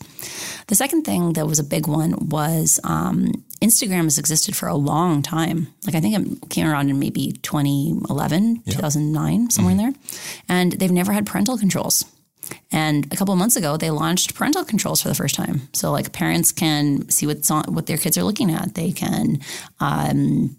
The 0.67 0.75
second 0.75 1.05
thing 1.05 1.33
that 1.33 1.47
was 1.47 1.59
a 1.59 1.64
big 1.64 1.87
one 1.87 2.29
was 2.29 2.79
um, 2.85 3.33
Instagram 3.62 4.00
has 4.07 4.19
existed 4.19 4.57
for 4.57 4.69
a 4.69 4.75
long 4.75 5.23
time. 5.23 5.69
Like 5.87 5.95
I 5.95 6.00
think 6.00 6.42
it 6.42 6.50
came 6.50 6.66
around 6.66 6.90
in 6.90 6.99
maybe 6.99 7.33
2011, 7.42 8.62
yeah. 8.64 8.75
2009, 8.75 9.50
somewhere 9.50 9.75
mm-hmm. 9.75 9.80
in 9.80 9.92
there, 9.92 10.00
and 10.49 10.73
they've 10.73 10.90
never 10.90 11.12
had 11.12 11.26
parental 11.26 11.59
controls. 11.59 12.04
And 12.73 13.12
a 13.12 13.16
couple 13.16 13.33
of 13.33 13.38
months 13.38 13.57
ago, 13.57 13.76
they 13.76 13.90
launched 13.90 14.35
parental 14.35 14.64
controls 14.64 15.02
for 15.02 15.09
the 15.09 15.14
first 15.14 15.35
time. 15.35 15.69
So, 15.73 15.92
like, 15.92 16.12
parents 16.12 16.52
can 16.52 17.09
see 17.09 17.26
what's 17.26 17.50
on, 17.50 17.75
what 17.75 17.87
their 17.87 17.97
kids 17.97 18.19
are 18.19 18.25
looking 18.25 18.50
at. 18.50 18.75
They 18.75 18.92
can 18.92 19.40
um, 19.78 20.57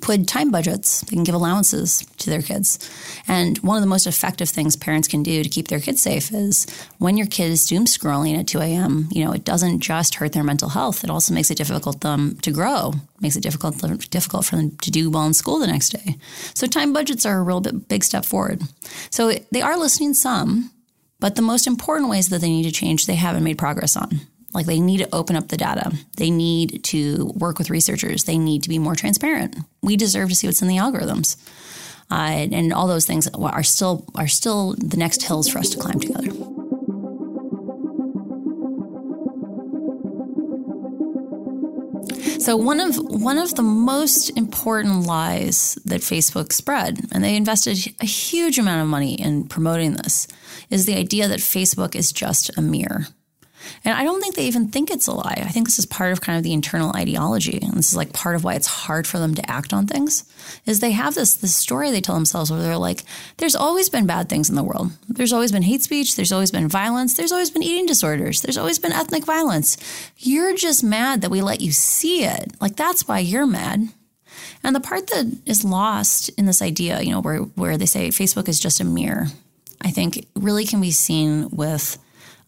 put 0.00 0.26
time 0.26 0.50
budgets. 0.50 1.00
They 1.02 1.14
can 1.14 1.24
give 1.24 1.34
allowances 1.34 2.06
to 2.18 2.30
their 2.30 2.42
kids. 2.42 2.78
And 3.26 3.58
one 3.58 3.76
of 3.76 3.82
the 3.82 3.88
most 3.88 4.06
effective 4.06 4.48
things 4.48 4.76
parents 4.76 5.08
can 5.08 5.22
do 5.22 5.42
to 5.42 5.48
keep 5.48 5.68
their 5.68 5.80
kids 5.80 6.02
safe 6.02 6.32
is 6.32 6.66
when 6.98 7.16
your 7.16 7.26
kid 7.26 7.50
is 7.50 7.66
doom 7.66 7.84
scrolling 7.84 8.38
at 8.38 8.46
2 8.46 8.60
a.m., 8.60 9.08
you 9.10 9.24
know, 9.24 9.32
it 9.32 9.44
doesn't 9.44 9.80
just 9.80 10.16
hurt 10.16 10.32
their 10.32 10.44
mental 10.44 10.68
health. 10.68 11.04
It 11.04 11.10
also 11.10 11.34
makes 11.34 11.50
it 11.50 11.58
difficult 11.58 12.00
them 12.00 12.36
to 12.42 12.50
grow, 12.50 12.94
makes 13.20 13.36
it 13.36 13.42
difficult 13.42 13.78
difficult 14.10 14.44
for 14.44 14.56
them 14.56 14.76
to 14.76 14.90
do 14.90 15.10
well 15.10 15.26
in 15.26 15.34
school 15.34 15.58
the 15.58 15.66
next 15.66 15.90
day. 15.90 16.16
So 16.54 16.66
time 16.66 16.92
budgets 16.92 17.26
are 17.26 17.38
a 17.38 17.42
real 17.42 17.60
big 17.60 18.04
step 18.04 18.24
forward. 18.24 18.62
So 19.10 19.32
they 19.50 19.62
are 19.62 19.76
listening 19.76 20.14
some, 20.14 20.70
but 21.20 21.36
the 21.36 21.42
most 21.42 21.66
important 21.66 22.10
ways 22.10 22.28
that 22.28 22.40
they 22.40 22.50
need 22.50 22.64
to 22.64 22.72
change, 22.72 23.06
they 23.06 23.14
haven't 23.14 23.44
made 23.44 23.58
progress 23.58 23.96
on. 23.96 24.20
Like 24.54 24.66
they 24.66 24.80
need 24.80 24.98
to 24.98 25.14
open 25.14 25.36
up 25.36 25.48
the 25.48 25.56
data. 25.56 25.92
They 26.16 26.30
need 26.30 26.84
to 26.84 27.32
work 27.34 27.58
with 27.58 27.70
researchers. 27.70 28.24
They 28.24 28.38
need 28.38 28.62
to 28.62 28.68
be 28.68 28.78
more 28.78 28.94
transparent. 28.94 29.56
We 29.82 29.96
deserve 29.96 30.28
to 30.28 30.34
see 30.34 30.46
what's 30.46 30.62
in 30.62 30.68
the 30.68 30.76
algorithms. 30.76 31.36
Uh, 32.10 32.46
and 32.52 32.72
all 32.72 32.86
those 32.86 33.06
things 33.06 33.28
are 33.34 33.62
still 33.62 34.04
are 34.14 34.28
still 34.28 34.74
the 34.78 34.96
next 34.96 35.22
hills 35.22 35.48
for 35.48 35.58
us 35.58 35.70
to 35.70 35.78
climb 35.78 35.98
together. 35.98 36.30
So 42.44 42.58
one 42.58 42.78
of 42.78 42.96
one 42.96 43.38
of 43.38 43.54
the 43.54 43.62
most 43.62 44.28
important 44.36 45.06
lies 45.06 45.78
that 45.86 46.02
Facebook 46.02 46.52
spread, 46.52 47.00
and 47.10 47.24
they 47.24 47.36
invested 47.36 47.94
a 48.02 48.04
huge 48.04 48.58
amount 48.58 48.82
of 48.82 48.86
money 48.86 49.14
in 49.14 49.48
promoting 49.48 49.94
this, 49.94 50.28
is 50.68 50.84
the 50.84 50.94
idea 50.94 51.26
that 51.26 51.40
Facebook 51.40 51.94
is 51.94 52.12
just 52.12 52.56
a 52.58 52.60
mirror. 52.60 53.06
And 53.84 53.96
I 53.96 54.04
don't 54.04 54.20
think 54.20 54.34
they 54.34 54.46
even 54.46 54.68
think 54.68 54.90
it's 54.90 55.06
a 55.06 55.12
lie. 55.12 55.42
I 55.44 55.48
think 55.48 55.66
this 55.66 55.78
is 55.78 55.86
part 55.86 56.12
of 56.12 56.20
kind 56.20 56.36
of 56.36 56.44
the 56.44 56.52
internal 56.52 56.92
ideology. 56.94 57.58
And 57.62 57.74
this 57.74 57.90
is 57.90 57.96
like 57.96 58.12
part 58.12 58.36
of 58.36 58.44
why 58.44 58.54
it's 58.54 58.66
hard 58.66 59.06
for 59.06 59.18
them 59.18 59.34
to 59.34 59.50
act 59.50 59.72
on 59.72 59.86
things 59.86 60.24
is 60.66 60.80
they 60.80 60.92
have 60.92 61.14
this 61.14 61.34
this 61.34 61.54
story 61.54 61.90
they 61.90 62.00
tell 62.00 62.14
themselves 62.14 62.50
where 62.50 62.62
they're 62.62 62.76
like, 62.76 63.02
there's 63.38 63.56
always 63.56 63.88
been 63.88 64.06
bad 64.06 64.28
things 64.28 64.48
in 64.48 64.56
the 64.56 64.62
world. 64.62 64.90
There's 65.08 65.32
always 65.32 65.52
been 65.52 65.62
hate 65.62 65.82
speech, 65.82 66.16
there's 66.16 66.32
always 66.32 66.50
been 66.50 66.68
violence, 66.68 67.14
there's 67.14 67.32
always 67.32 67.50
been 67.50 67.62
eating 67.62 67.86
disorders, 67.86 68.42
there's 68.42 68.58
always 68.58 68.78
been 68.78 68.92
ethnic 68.92 69.24
violence. 69.24 69.76
You're 70.18 70.54
just 70.54 70.84
mad 70.84 71.22
that 71.22 71.30
we 71.30 71.42
let 71.42 71.60
you 71.60 71.72
see 71.72 72.24
it. 72.24 72.52
Like 72.60 72.76
that's 72.76 73.08
why 73.08 73.18
you're 73.20 73.46
mad. 73.46 73.88
And 74.62 74.74
the 74.74 74.80
part 74.80 75.08
that 75.08 75.40
is 75.46 75.64
lost 75.64 76.30
in 76.30 76.46
this 76.46 76.62
idea, 76.62 77.00
you 77.02 77.10
know, 77.10 77.20
where 77.20 77.38
where 77.38 77.76
they 77.76 77.86
say 77.86 78.08
Facebook 78.08 78.48
is 78.48 78.58
just 78.58 78.80
a 78.80 78.84
mirror, 78.84 79.26
I 79.80 79.90
think 79.90 80.26
really 80.34 80.64
can 80.64 80.80
be 80.80 80.90
seen 80.90 81.50
with 81.50 81.98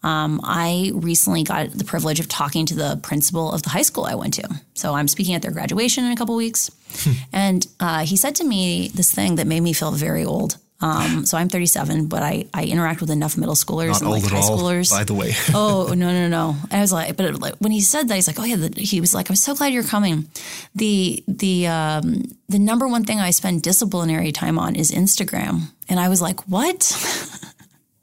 um, 0.06 0.40
I 0.44 0.92
recently 0.94 1.42
got 1.42 1.72
the 1.72 1.84
privilege 1.84 2.20
of 2.20 2.28
talking 2.28 2.64
to 2.66 2.76
the 2.76 3.00
principal 3.02 3.50
of 3.50 3.64
the 3.64 3.70
high 3.70 3.82
school 3.82 4.04
I 4.04 4.14
went 4.14 4.34
to. 4.34 4.48
So 4.74 4.94
I'm 4.94 5.08
speaking 5.08 5.34
at 5.34 5.42
their 5.42 5.50
graduation 5.50 6.04
in 6.04 6.12
a 6.12 6.16
couple 6.16 6.36
weeks. 6.36 6.70
Hmm. 6.98 7.12
and 7.32 7.66
uh, 7.80 8.06
he 8.06 8.16
said 8.16 8.36
to 8.36 8.44
me 8.44 8.88
this 8.94 9.12
thing 9.12 9.34
that 9.36 9.48
made 9.48 9.60
me 9.60 9.72
feel 9.72 9.90
very 9.90 10.24
old. 10.24 10.58
Um, 10.80 11.24
so 11.26 11.36
I'm 11.38 11.48
37, 11.48 12.06
but 12.06 12.22
I, 12.22 12.46
I 12.54 12.66
interact 12.66 13.00
with 13.00 13.10
enough 13.10 13.36
middle 13.36 13.54
schoolers 13.54 13.88
Not 13.88 14.02
and 14.02 14.10
like 14.10 14.22
high 14.24 14.38
all, 14.38 14.58
schoolers. 14.58 14.90
By 14.90 15.04
the 15.04 15.14
way. 15.14 15.32
oh 15.54 15.86
no 15.96 16.12
no 16.12 16.28
no! 16.28 16.56
I 16.70 16.80
was 16.80 16.92
like, 16.92 17.16
but 17.16 17.40
like, 17.40 17.54
when 17.54 17.72
he 17.72 17.80
said 17.80 18.08
that, 18.08 18.14
he's 18.14 18.26
like, 18.26 18.38
oh 18.38 18.44
yeah. 18.44 18.56
The, 18.56 18.80
he 18.80 19.00
was 19.00 19.14
like, 19.14 19.30
I'm 19.30 19.36
so 19.36 19.54
glad 19.54 19.72
you're 19.72 19.82
coming. 19.82 20.28
The 20.74 21.24
the 21.26 21.66
um, 21.66 22.24
the 22.48 22.58
number 22.58 22.86
one 22.86 23.04
thing 23.04 23.20
I 23.20 23.30
spend 23.30 23.62
disciplinary 23.62 24.32
time 24.32 24.58
on 24.58 24.76
is 24.76 24.92
Instagram, 24.92 25.62
and 25.88 25.98
I 25.98 26.10
was 26.10 26.20
like, 26.20 26.46
what? 26.46 26.82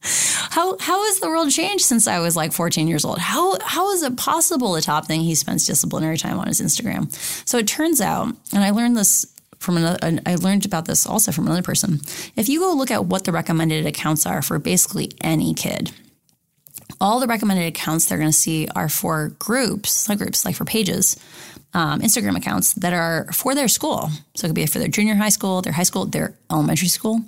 how 0.04 0.78
how 0.80 1.06
has 1.06 1.20
the 1.20 1.30
world 1.30 1.50
changed 1.50 1.86
since 1.86 2.08
I 2.08 2.20
was 2.20 2.36
like 2.36 2.52
14 2.52 2.88
years 2.88 3.06
old? 3.06 3.20
How 3.20 3.58
how 3.63 3.92
is 3.92 4.04
it 4.04 4.18
possible 4.18 4.74
the 4.74 4.82
top 4.82 5.08
thing 5.08 5.22
he 5.22 5.36
spends 5.36 5.66
disciplinary 5.66 6.18
time 6.18 6.39
on 6.39 6.48
is 6.48 6.62
Instagram? 6.62 7.12
So 7.48 7.58
it 7.58 7.68
turns 7.68 8.02
out, 8.02 8.36
and 8.54 8.63
I 8.63 8.72
learned 8.72 8.98
this 8.98 9.26
from 9.60 9.78
another, 9.78 10.22
I 10.26 10.36
learned 10.36 10.66
about 10.66 10.86
this 10.86 11.08
also 11.08 11.32
from 11.32 11.48
another 11.48 11.62
person. 11.62 12.02
If 12.36 12.50
you 12.50 12.60
go 12.60 12.74
look 12.74 12.92
at 12.92 13.06
what 13.06 13.24
the 13.24 13.32
recommended 13.32 13.86
accounts 13.86 14.26
are 14.26 14.42
for 14.42 14.60
basically 14.60 15.12
any 15.22 15.54
kid, 15.54 15.92
all 17.00 17.22
the 17.22 17.28
recommended 17.28 17.66
accounts 17.68 18.06
they're 18.06 18.18
going 18.18 18.30
to 18.30 18.34
see 18.34 18.68
are 18.76 18.89
for 18.89 19.30
groups, 19.39 20.10
like 20.10 20.18
groups, 20.18 20.44
like 20.44 20.56
for 20.56 20.66
pages, 20.66 21.18
um, 21.74 22.02
Instagram 22.02 22.36
accounts 22.36 22.74
that 22.74 22.94
are 22.94 23.32
for 23.32 23.56
their 23.56 23.70
school. 23.70 24.10
So 24.36 24.46
it 24.46 24.50
could 24.50 24.56
be 24.56 24.66
for 24.66 24.80
their 24.80 24.89
junior 24.89 25.16
high 25.16 25.30
school, 25.30 25.62
their 25.62 25.74
high 25.74 25.84
school, 25.84 26.06
their 26.06 26.36
elementary 26.52 26.89
school. 26.89 27.22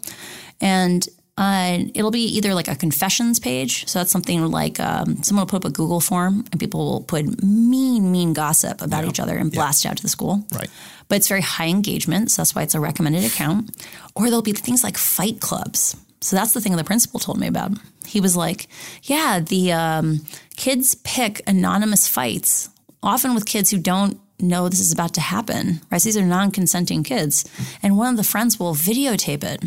And 0.61 1.07
Uh, 1.37 1.79
it'll 1.93 2.11
be 2.11 2.23
either 2.37 2.53
like 2.53 2.69
a 2.69 2.75
confessions 2.75 3.39
page. 3.39 3.87
So 3.87 3.99
that's 3.99 4.11
something 4.11 4.49
like 4.51 4.79
um, 4.79 5.21
someone 5.21 5.41
will 5.41 5.47
put 5.49 5.65
up 5.65 5.65
a 5.65 5.69
Google 5.73 5.99
form 5.99 6.45
and 6.51 6.59
people 6.59 6.79
will 6.85 7.01
put 7.01 7.43
mean, 7.43 8.09
mean 8.11 8.31
gossip 8.33 8.81
about 8.81 9.03
Yeah. 9.03 9.09
each 9.09 9.19
other 9.19 9.35
and 9.35 9.51
blast 9.51 9.83
it 9.83 9.89
out 9.89 9.97
to 9.97 10.03
the 10.03 10.07
school. 10.09 10.45
Right. 10.53 10.69
But 11.09 11.17
it's 11.17 11.27
very 11.27 11.41
high 11.41 11.67
engagement. 11.67 12.31
So 12.31 12.41
that's 12.41 12.55
why 12.55 12.63
it's 12.63 12.73
a 12.73 12.79
recommended 12.79 13.25
account. 13.25 13.85
Or 14.15 14.25
there'll 14.27 14.41
be 14.41 14.53
things 14.53 14.81
like 14.83 14.97
fight 14.97 15.41
clubs. 15.41 15.95
So 16.21 16.37
that's 16.37 16.53
the 16.53 16.61
thing 16.61 16.75
the 16.77 16.83
principal 16.85 17.19
told 17.19 17.37
me 17.37 17.47
about. 17.47 17.71
He 18.07 18.21
was 18.21 18.37
like, 18.37 18.67
yeah, 19.03 19.41
the 19.41 19.73
um, 19.73 20.25
kids 20.55 20.95
pick 21.03 21.41
anonymous 21.47 22.07
fights, 22.07 22.69
often 23.03 23.35
with 23.35 23.45
kids 23.45 23.69
who 23.71 23.77
don't 23.77 24.19
know 24.39 24.67
this 24.69 24.79
is 24.79 24.91
about 24.91 25.13
to 25.15 25.21
happen, 25.21 25.81
right? 25.91 26.01
So 26.01 26.07
these 26.07 26.17
are 26.17 26.25
non 26.25 26.51
consenting 26.51 27.03
kids. 27.03 27.45
And 27.83 27.97
one 27.97 28.09
of 28.09 28.17
the 28.17 28.23
friends 28.23 28.57
will 28.59 28.73
videotape 28.73 29.43
it. 29.43 29.63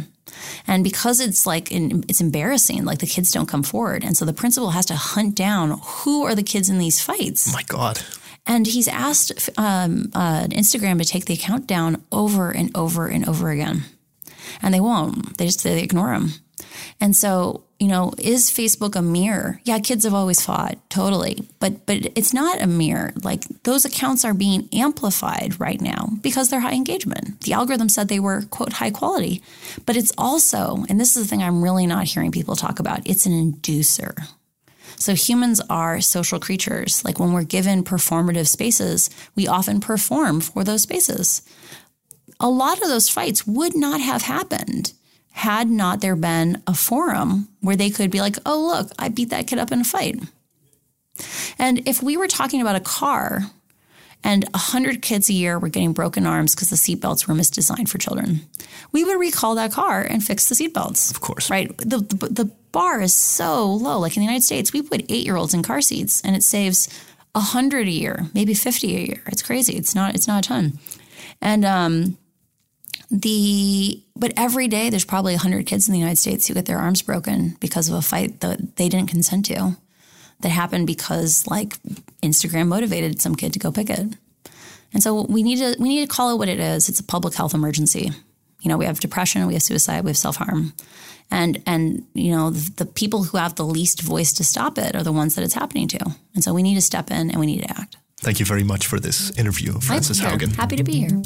And 0.66 0.84
because 0.84 1.20
it's 1.20 1.46
like 1.46 1.68
it's 1.70 2.20
embarrassing, 2.20 2.84
like 2.84 2.98
the 2.98 3.06
kids 3.06 3.32
don't 3.32 3.48
come 3.48 3.62
forward, 3.62 4.04
and 4.04 4.16
so 4.16 4.24
the 4.24 4.32
principal 4.32 4.70
has 4.70 4.86
to 4.86 4.94
hunt 4.94 5.34
down 5.34 5.80
who 5.82 6.24
are 6.24 6.34
the 6.34 6.42
kids 6.42 6.68
in 6.68 6.78
these 6.78 7.00
fights. 7.00 7.48
Oh 7.48 7.52
My 7.52 7.62
God. 7.62 8.00
And 8.46 8.66
he's 8.66 8.88
asked 8.88 9.50
um, 9.58 10.10
uh, 10.14 10.44
Instagram 10.50 10.98
to 10.98 11.04
take 11.04 11.26
the 11.26 11.34
account 11.34 11.66
down 11.66 12.02
over 12.10 12.50
and 12.50 12.74
over 12.74 13.06
and 13.06 13.28
over 13.28 13.50
again, 13.50 13.84
and 14.62 14.72
they 14.72 14.80
won't. 14.80 15.36
They 15.36 15.46
just 15.46 15.62
they 15.62 15.82
ignore 15.82 16.14
him. 16.14 16.32
And 16.98 17.14
so, 17.14 17.64
you 17.78 17.86
know, 17.86 18.12
is 18.18 18.50
Facebook 18.50 18.96
a 18.96 19.02
mirror? 19.02 19.60
Yeah, 19.64 19.78
kids 19.78 20.04
have 20.04 20.14
always 20.14 20.44
fought, 20.44 20.78
totally. 20.90 21.46
But 21.60 21.86
but 21.86 22.10
it's 22.16 22.34
not 22.34 22.60
a 22.60 22.66
mirror. 22.66 23.12
Like 23.22 23.44
those 23.62 23.84
accounts 23.84 24.24
are 24.24 24.34
being 24.34 24.68
amplified 24.72 25.60
right 25.60 25.80
now 25.80 26.08
because 26.20 26.48
they're 26.48 26.60
high 26.60 26.74
engagement. 26.74 27.42
The 27.42 27.52
algorithm 27.52 27.88
said 27.88 28.08
they 28.08 28.18
were 28.18 28.42
quote 28.42 28.74
high 28.74 28.90
quality. 28.90 29.42
But 29.86 29.96
it's 29.96 30.12
also, 30.18 30.84
and 30.88 30.98
this 30.98 31.16
is 31.16 31.22
the 31.22 31.28
thing 31.28 31.42
I'm 31.42 31.62
really 31.62 31.86
not 31.86 32.06
hearing 32.06 32.32
people 32.32 32.56
talk 32.56 32.80
about, 32.80 33.06
it's 33.06 33.26
an 33.26 33.32
inducer. 33.32 34.26
So 34.96 35.14
humans 35.14 35.60
are 35.70 36.00
social 36.00 36.40
creatures. 36.40 37.04
Like 37.04 37.20
when 37.20 37.32
we're 37.32 37.44
given 37.44 37.84
performative 37.84 38.48
spaces, 38.48 39.08
we 39.36 39.46
often 39.46 39.78
perform 39.78 40.40
for 40.40 40.64
those 40.64 40.82
spaces. 40.82 41.42
A 42.40 42.48
lot 42.48 42.82
of 42.82 42.88
those 42.88 43.08
fights 43.08 43.46
would 43.46 43.76
not 43.76 44.00
have 44.00 44.22
happened 44.22 44.92
had 45.38 45.70
not 45.70 46.00
there 46.00 46.16
been 46.16 46.60
a 46.66 46.74
forum 46.74 47.48
where 47.60 47.76
they 47.76 47.90
could 47.90 48.10
be 48.10 48.20
like, 48.20 48.36
oh, 48.44 48.60
look, 48.60 48.90
I 48.98 49.08
beat 49.08 49.30
that 49.30 49.46
kid 49.46 49.60
up 49.60 49.70
in 49.70 49.80
a 49.80 49.84
fight. 49.84 50.16
And 51.60 51.86
if 51.86 52.02
we 52.02 52.16
were 52.16 52.26
talking 52.26 52.60
about 52.60 52.74
a 52.74 52.80
car 52.80 53.42
and 54.24 54.42
100 54.50 55.00
kids 55.00 55.28
a 55.28 55.32
year 55.32 55.56
were 55.56 55.68
getting 55.68 55.92
broken 55.92 56.26
arms 56.26 56.56
because 56.56 56.70
the 56.70 56.76
seatbelts 56.76 57.28
were 57.28 57.34
misdesigned 57.34 57.88
for 57.88 57.98
children, 57.98 58.40
we 58.90 59.04
would 59.04 59.20
recall 59.20 59.54
that 59.54 59.70
car 59.70 60.00
and 60.00 60.24
fix 60.24 60.48
the 60.48 60.56
seatbelts. 60.56 61.12
Of 61.12 61.20
course. 61.20 61.50
Right? 61.50 61.68
The, 61.78 61.98
the, 61.98 62.28
the 62.30 62.52
bar 62.72 63.00
is 63.00 63.14
so 63.14 63.64
low. 63.64 64.00
Like 64.00 64.16
in 64.16 64.22
the 64.22 64.26
United 64.26 64.42
States, 64.42 64.72
we 64.72 64.82
put 64.82 65.02
eight 65.08 65.24
year 65.24 65.36
olds 65.36 65.54
in 65.54 65.62
car 65.62 65.80
seats 65.80 66.20
and 66.22 66.34
it 66.34 66.42
saves 66.42 66.88
100 67.34 67.86
a 67.86 67.90
year, 67.92 68.26
maybe 68.34 68.54
50 68.54 68.96
a 68.96 69.00
year. 69.06 69.22
It's 69.26 69.42
crazy. 69.42 69.76
It's 69.76 69.94
not, 69.94 70.16
it's 70.16 70.26
not 70.26 70.44
a 70.44 70.48
ton. 70.48 70.80
And, 71.40 71.64
um, 71.64 72.18
the 73.10 74.02
but 74.14 74.32
every 74.36 74.68
day 74.68 74.90
there's 74.90 75.04
probably 75.04 75.32
100 75.32 75.66
kids 75.66 75.88
in 75.88 75.92
the 75.92 75.98
united 75.98 76.18
states 76.18 76.46
who 76.46 76.54
get 76.54 76.66
their 76.66 76.78
arms 76.78 77.00
broken 77.00 77.56
because 77.60 77.88
of 77.88 77.94
a 77.94 78.02
fight 78.02 78.40
that 78.40 78.76
they 78.76 78.88
didn't 78.88 79.08
consent 79.08 79.46
to 79.46 79.76
that 80.40 80.50
happened 80.50 80.86
because 80.86 81.46
like 81.46 81.78
instagram 82.22 82.68
motivated 82.68 83.20
some 83.20 83.34
kid 83.34 83.52
to 83.52 83.58
go 83.58 83.72
pick 83.72 83.90
it. 83.90 84.16
And 84.92 85.02
so 85.02 85.22
we 85.22 85.42
need 85.42 85.58
to 85.58 85.76
we 85.78 85.88
need 85.88 86.08
to 86.08 86.14
call 86.14 86.32
it 86.32 86.38
what 86.38 86.48
it 86.48 86.60
is. 86.60 86.88
It's 86.88 87.00
a 87.00 87.04
public 87.04 87.34
health 87.34 87.54
emergency. 87.54 88.10
You 88.60 88.68
know 88.68 88.76
we 88.76 88.86
have 88.86 89.00
depression 89.00 89.46
we 89.46 89.54
have 89.54 89.62
suicide 89.62 90.04
we 90.04 90.10
have 90.10 90.16
self-harm. 90.16 90.72
And 91.30 91.62
and 91.66 92.06
you 92.14 92.30
know 92.30 92.50
the, 92.50 92.84
the 92.84 92.86
people 92.86 93.24
who 93.24 93.36
have 93.36 93.56
the 93.56 93.66
least 93.66 94.00
voice 94.00 94.32
to 94.34 94.44
stop 94.44 94.78
it 94.78 94.96
are 94.96 95.02
the 95.02 95.12
ones 95.12 95.34
that 95.34 95.44
it's 95.44 95.54
happening 95.54 95.88
to. 95.88 96.00
And 96.34 96.42
so 96.42 96.54
we 96.54 96.62
need 96.62 96.76
to 96.76 96.82
step 96.82 97.10
in 97.10 97.30
and 97.30 97.38
we 97.38 97.46
need 97.46 97.62
to 97.62 97.70
act. 97.70 97.96
Thank 98.20 98.40
you 98.40 98.46
very 98.46 98.64
much 98.64 98.86
for 98.86 98.98
this 98.98 99.36
interview, 99.38 99.78
Frances. 99.80 100.20
Haugen. 100.20 100.56
happy 100.56 100.76
to 100.76 100.84
be 100.84 101.00
here 101.00 101.22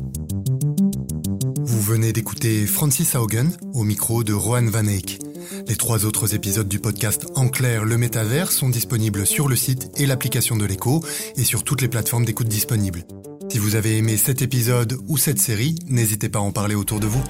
venez 1.82 2.12
d'écouter 2.12 2.64
Francis 2.66 3.16
Haugen 3.16 3.50
au 3.74 3.82
micro 3.82 4.22
de 4.22 4.32
Rohan 4.32 4.66
Van 4.66 4.86
Eyck. 4.86 5.18
Les 5.66 5.74
trois 5.74 6.06
autres 6.06 6.34
épisodes 6.34 6.68
du 6.68 6.78
podcast 6.78 7.26
En 7.34 7.48
clair, 7.48 7.84
le 7.84 7.98
métavers 7.98 8.52
sont 8.52 8.68
disponibles 8.68 9.26
sur 9.26 9.48
le 9.48 9.56
site 9.56 9.90
et 9.96 10.06
l'application 10.06 10.56
de 10.56 10.64
l'écho 10.64 11.04
et 11.36 11.42
sur 11.42 11.64
toutes 11.64 11.82
les 11.82 11.88
plateformes 11.88 12.24
d'écoute 12.24 12.46
disponibles. 12.46 13.04
Si 13.50 13.58
vous 13.58 13.74
avez 13.74 13.98
aimé 13.98 14.16
cet 14.16 14.42
épisode 14.42 14.96
ou 15.08 15.16
cette 15.16 15.40
série, 15.40 15.74
n'hésitez 15.88 16.28
pas 16.28 16.38
à 16.38 16.42
en 16.42 16.52
parler 16.52 16.76
autour 16.76 17.00
de 17.00 17.06
vous. 17.06 17.22